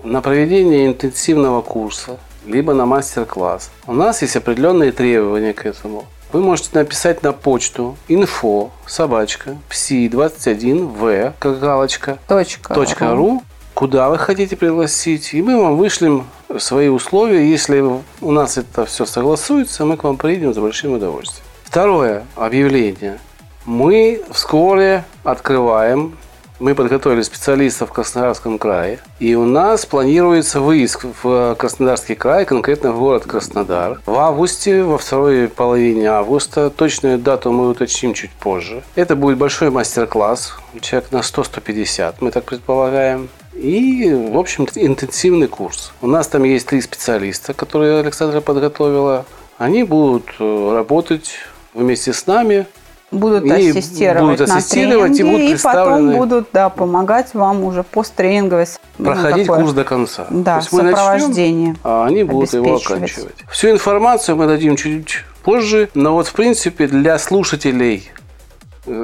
на 0.04 0.20
проведение 0.20 0.86
интенсивного 0.86 1.62
курса, 1.62 2.18
либо 2.46 2.74
на 2.74 2.86
мастер-класс, 2.86 3.70
у 3.86 3.92
нас 3.92 4.22
есть 4.22 4.36
определенные 4.36 4.92
требования 4.92 5.52
к 5.52 5.66
этому. 5.66 6.06
Вы 6.32 6.40
можете 6.40 6.70
написать 6.74 7.22
на 7.22 7.32
почту 7.32 7.96
info 8.08 8.70
собачка 8.86 9.56
psi21v 9.70 11.32
как 11.38 11.58
галочка 11.58 12.18
точка, 12.28 12.74
точка 12.74 13.14
ру 13.14 13.42
куда 13.78 14.08
вы 14.08 14.18
хотите 14.18 14.56
пригласить, 14.56 15.34
и 15.34 15.40
мы 15.40 15.56
вам 15.56 15.76
вышлем 15.76 16.26
свои 16.56 16.88
условия. 16.88 17.50
Если 17.50 17.80
у 17.80 18.30
нас 18.30 18.56
это 18.56 18.86
все 18.86 19.04
согласуется, 19.04 19.84
мы 19.84 19.96
к 19.96 20.04
вам 20.04 20.16
приедем 20.16 20.54
с 20.54 20.58
большим 20.58 20.92
удовольствием. 20.92 21.44
Второе 21.64 22.24
объявление. 22.36 23.18
Мы 23.66 24.22
вскоре 24.30 25.04
открываем 25.24 26.16
мы 26.60 26.74
подготовили 26.74 27.22
специалистов 27.22 27.90
в 27.90 27.92
Краснодарском 27.92 28.58
крае. 28.58 28.98
И 29.20 29.34
у 29.34 29.44
нас 29.44 29.86
планируется 29.86 30.60
выезд 30.60 31.04
в 31.22 31.54
Краснодарский 31.54 32.16
край, 32.16 32.44
конкретно 32.44 32.92
в 32.92 32.98
город 32.98 33.24
Краснодар. 33.24 34.00
В 34.06 34.18
августе, 34.18 34.82
во 34.82 34.98
второй 34.98 35.48
половине 35.48 36.10
августа. 36.10 36.70
Точную 36.70 37.18
дату 37.18 37.52
мы 37.52 37.68
уточним 37.68 38.14
чуть 38.14 38.32
позже. 38.32 38.82
Это 38.96 39.14
будет 39.14 39.38
большой 39.38 39.70
мастер-класс. 39.70 40.54
Человек 40.80 41.12
на 41.12 41.18
100-150, 41.18 42.14
мы 42.20 42.30
так 42.30 42.44
предполагаем. 42.44 43.28
И, 43.58 44.12
в 44.12 44.38
общем-то, 44.38 44.84
интенсивный 44.84 45.48
курс. 45.48 45.92
У 46.00 46.06
нас 46.06 46.28
там 46.28 46.44
есть 46.44 46.66
три 46.66 46.80
специалиста, 46.80 47.54
которые 47.54 47.98
Александра 47.98 48.40
подготовила. 48.40 49.26
Они 49.58 49.82
будут 49.82 50.26
э, 50.38 50.72
работать 50.74 51.32
вместе 51.74 52.12
с 52.12 52.26
нами. 52.28 52.66
Будут 53.10 53.44
и 53.44 53.70
ассистировать, 53.70 54.38
будут 54.38 54.40
ассистировать 54.42 55.10
на 55.10 55.16
тренинге, 55.16 55.44
и, 55.44 55.48
будут 55.48 55.60
и 55.60 55.62
потом 55.62 56.12
будут 56.12 56.48
да, 56.52 56.68
помогать 56.68 57.34
вам 57.34 57.64
уже 57.64 57.82
посттренингово. 57.82 58.64
Ну, 58.98 59.06
Проходить 59.06 59.48
ну, 59.48 59.56
курс 59.56 59.72
до 59.72 59.84
конца. 59.84 60.26
Да, 60.30 60.56
То 60.56 60.60
есть 60.60 60.72
мы 60.72 60.82
начнем, 60.82 61.76
а 61.82 62.06
они 62.06 62.22
будут 62.22 62.52
его 62.52 62.76
оканчивать. 62.76 63.34
Всю 63.50 63.70
информацию 63.70 64.36
мы 64.36 64.46
дадим 64.46 64.76
чуть 64.76 65.24
позже, 65.42 65.88
но 65.94 66.12
вот 66.12 66.28
в 66.28 66.32
принципе 66.34 66.86
для 66.86 67.18
слушателей 67.18 68.10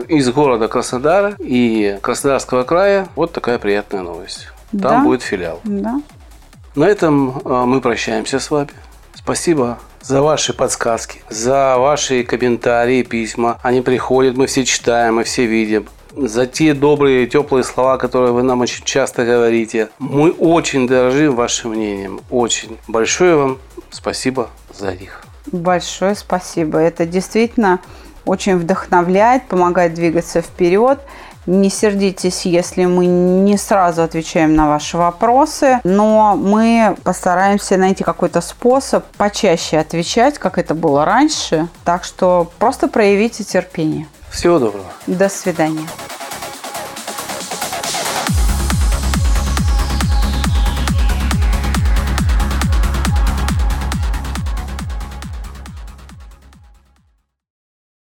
из 0.08 0.30
города 0.30 0.68
Краснодара 0.68 1.36
и 1.38 1.98
Краснодарского 2.02 2.64
края. 2.64 3.08
Вот 3.16 3.32
такая 3.32 3.58
приятная 3.58 4.02
новость. 4.02 4.48
Там 4.70 4.80
да. 4.80 5.02
будет 5.02 5.22
филиал. 5.22 5.60
Да. 5.64 6.00
На 6.74 6.84
этом 6.84 7.40
э, 7.44 7.64
мы 7.64 7.80
прощаемся 7.80 8.40
с 8.40 8.50
вами. 8.50 8.70
Спасибо 9.14 9.78
за 10.02 10.20
ваши 10.20 10.52
подсказки, 10.52 11.22
за 11.30 11.76
ваши 11.78 12.24
комментарии, 12.24 13.02
письма. 13.02 13.58
Они 13.62 13.80
приходят, 13.80 14.36
мы 14.36 14.46
все 14.46 14.64
читаем, 14.64 15.16
мы 15.16 15.24
все 15.24 15.46
видим. 15.46 15.86
За 16.16 16.46
те 16.46 16.74
добрые, 16.74 17.26
теплые 17.26 17.64
слова, 17.64 17.96
которые 17.96 18.32
вы 18.32 18.42
нам 18.42 18.60
очень 18.60 18.84
часто 18.84 19.24
говорите. 19.24 19.88
Мы 19.98 20.30
очень 20.30 20.86
дорожим 20.86 21.34
вашим 21.34 21.70
мнением. 21.70 22.20
Очень. 22.30 22.78
Большое 22.86 23.36
вам 23.36 23.58
спасибо 23.90 24.50
за 24.72 24.94
них. 24.94 25.24
Большое 25.46 26.14
спасибо. 26.14 26.78
Это 26.78 27.06
действительно 27.06 27.80
очень 28.24 28.56
вдохновляет, 28.56 29.46
помогает 29.46 29.94
двигаться 29.94 30.40
вперед. 30.42 31.00
Не 31.46 31.68
сердитесь, 31.68 32.46
если 32.46 32.86
мы 32.86 33.04
не 33.04 33.58
сразу 33.58 34.02
отвечаем 34.02 34.54
на 34.54 34.66
ваши 34.68 34.96
вопросы, 34.96 35.78
но 35.84 36.36
мы 36.36 36.96
постараемся 37.04 37.76
найти 37.76 38.02
какой-то 38.02 38.40
способ 38.40 39.04
почаще 39.18 39.78
отвечать, 39.78 40.38
как 40.38 40.56
это 40.56 40.74
было 40.74 41.04
раньше. 41.04 41.68
Так 41.84 42.04
что 42.04 42.50
просто 42.58 42.88
проявите 42.88 43.44
терпение. 43.44 44.06
Всего 44.30 44.58
доброго. 44.58 44.86
До 45.06 45.28
свидания. 45.28 45.86